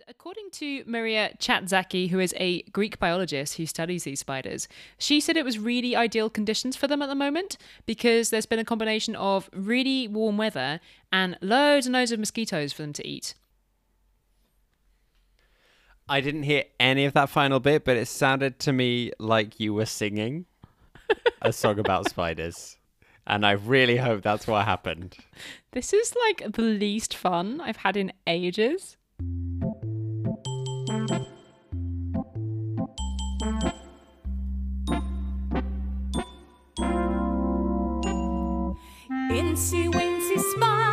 According 0.08 0.50
to 0.54 0.84
Maria 0.86 1.32
Chatzaki, 1.40 2.10
who 2.10 2.20
is 2.20 2.34
a 2.38 2.62
Greek 2.64 3.00
biologist 3.00 3.56
who 3.56 3.66
studies 3.66 4.04
these 4.04 4.20
spiders, 4.20 4.68
she 4.98 5.22
said 5.22 5.38
it 5.38 5.46
was 5.46 5.58
really 5.58 5.96
ideal 5.96 6.30
conditions 6.30 6.76
for 6.76 6.88
them 6.88 7.02
at 7.02 7.08
the 7.08 7.16
moment 7.16 7.58
because 7.86 8.30
there's 8.30 8.46
been 8.46 8.60
a 8.60 8.66
combination 8.66 9.16
of 9.16 9.50
really 9.54 10.08
warm 10.10 10.38
weather 10.38 10.82
and 11.12 11.38
loads 11.42 11.86
and 11.86 11.94
loads 11.94 12.12
of 12.12 12.20
mosquitoes 12.20 12.74
for 12.74 12.82
them 12.82 12.92
to 12.94 13.08
eat. 13.08 13.36
I 16.10 16.20
didn't 16.20 16.44
hear 16.44 16.66
any 16.82 17.06
of 17.06 17.14
that 17.14 17.30
final 17.30 17.62
bit, 17.62 17.86
but 17.86 17.96
it 17.96 18.08
sounded 18.08 18.60
to 18.60 18.74
me 18.74 19.14
like 19.20 19.60
you 19.60 19.74
were 19.74 19.86
singing 19.86 20.46
a 21.42 21.54
song 21.54 21.80
about 21.80 22.10
spiders. 22.10 22.78
And 23.26 23.46
I 23.46 23.52
really 23.52 23.98
hope 23.98 24.22
that's 24.22 24.48
what 24.48 24.66
happened. 24.66 25.16
This 25.72 25.94
is 25.94 26.14
like 26.28 26.52
the 26.52 26.62
least 26.62 27.16
fun 27.16 27.62
I've 27.62 27.78
had 27.78 27.96
in 27.96 28.12
ages. 28.28 28.98
Winsy, 39.34 39.90
Wincy 39.90 40.38
smile. 40.38 40.93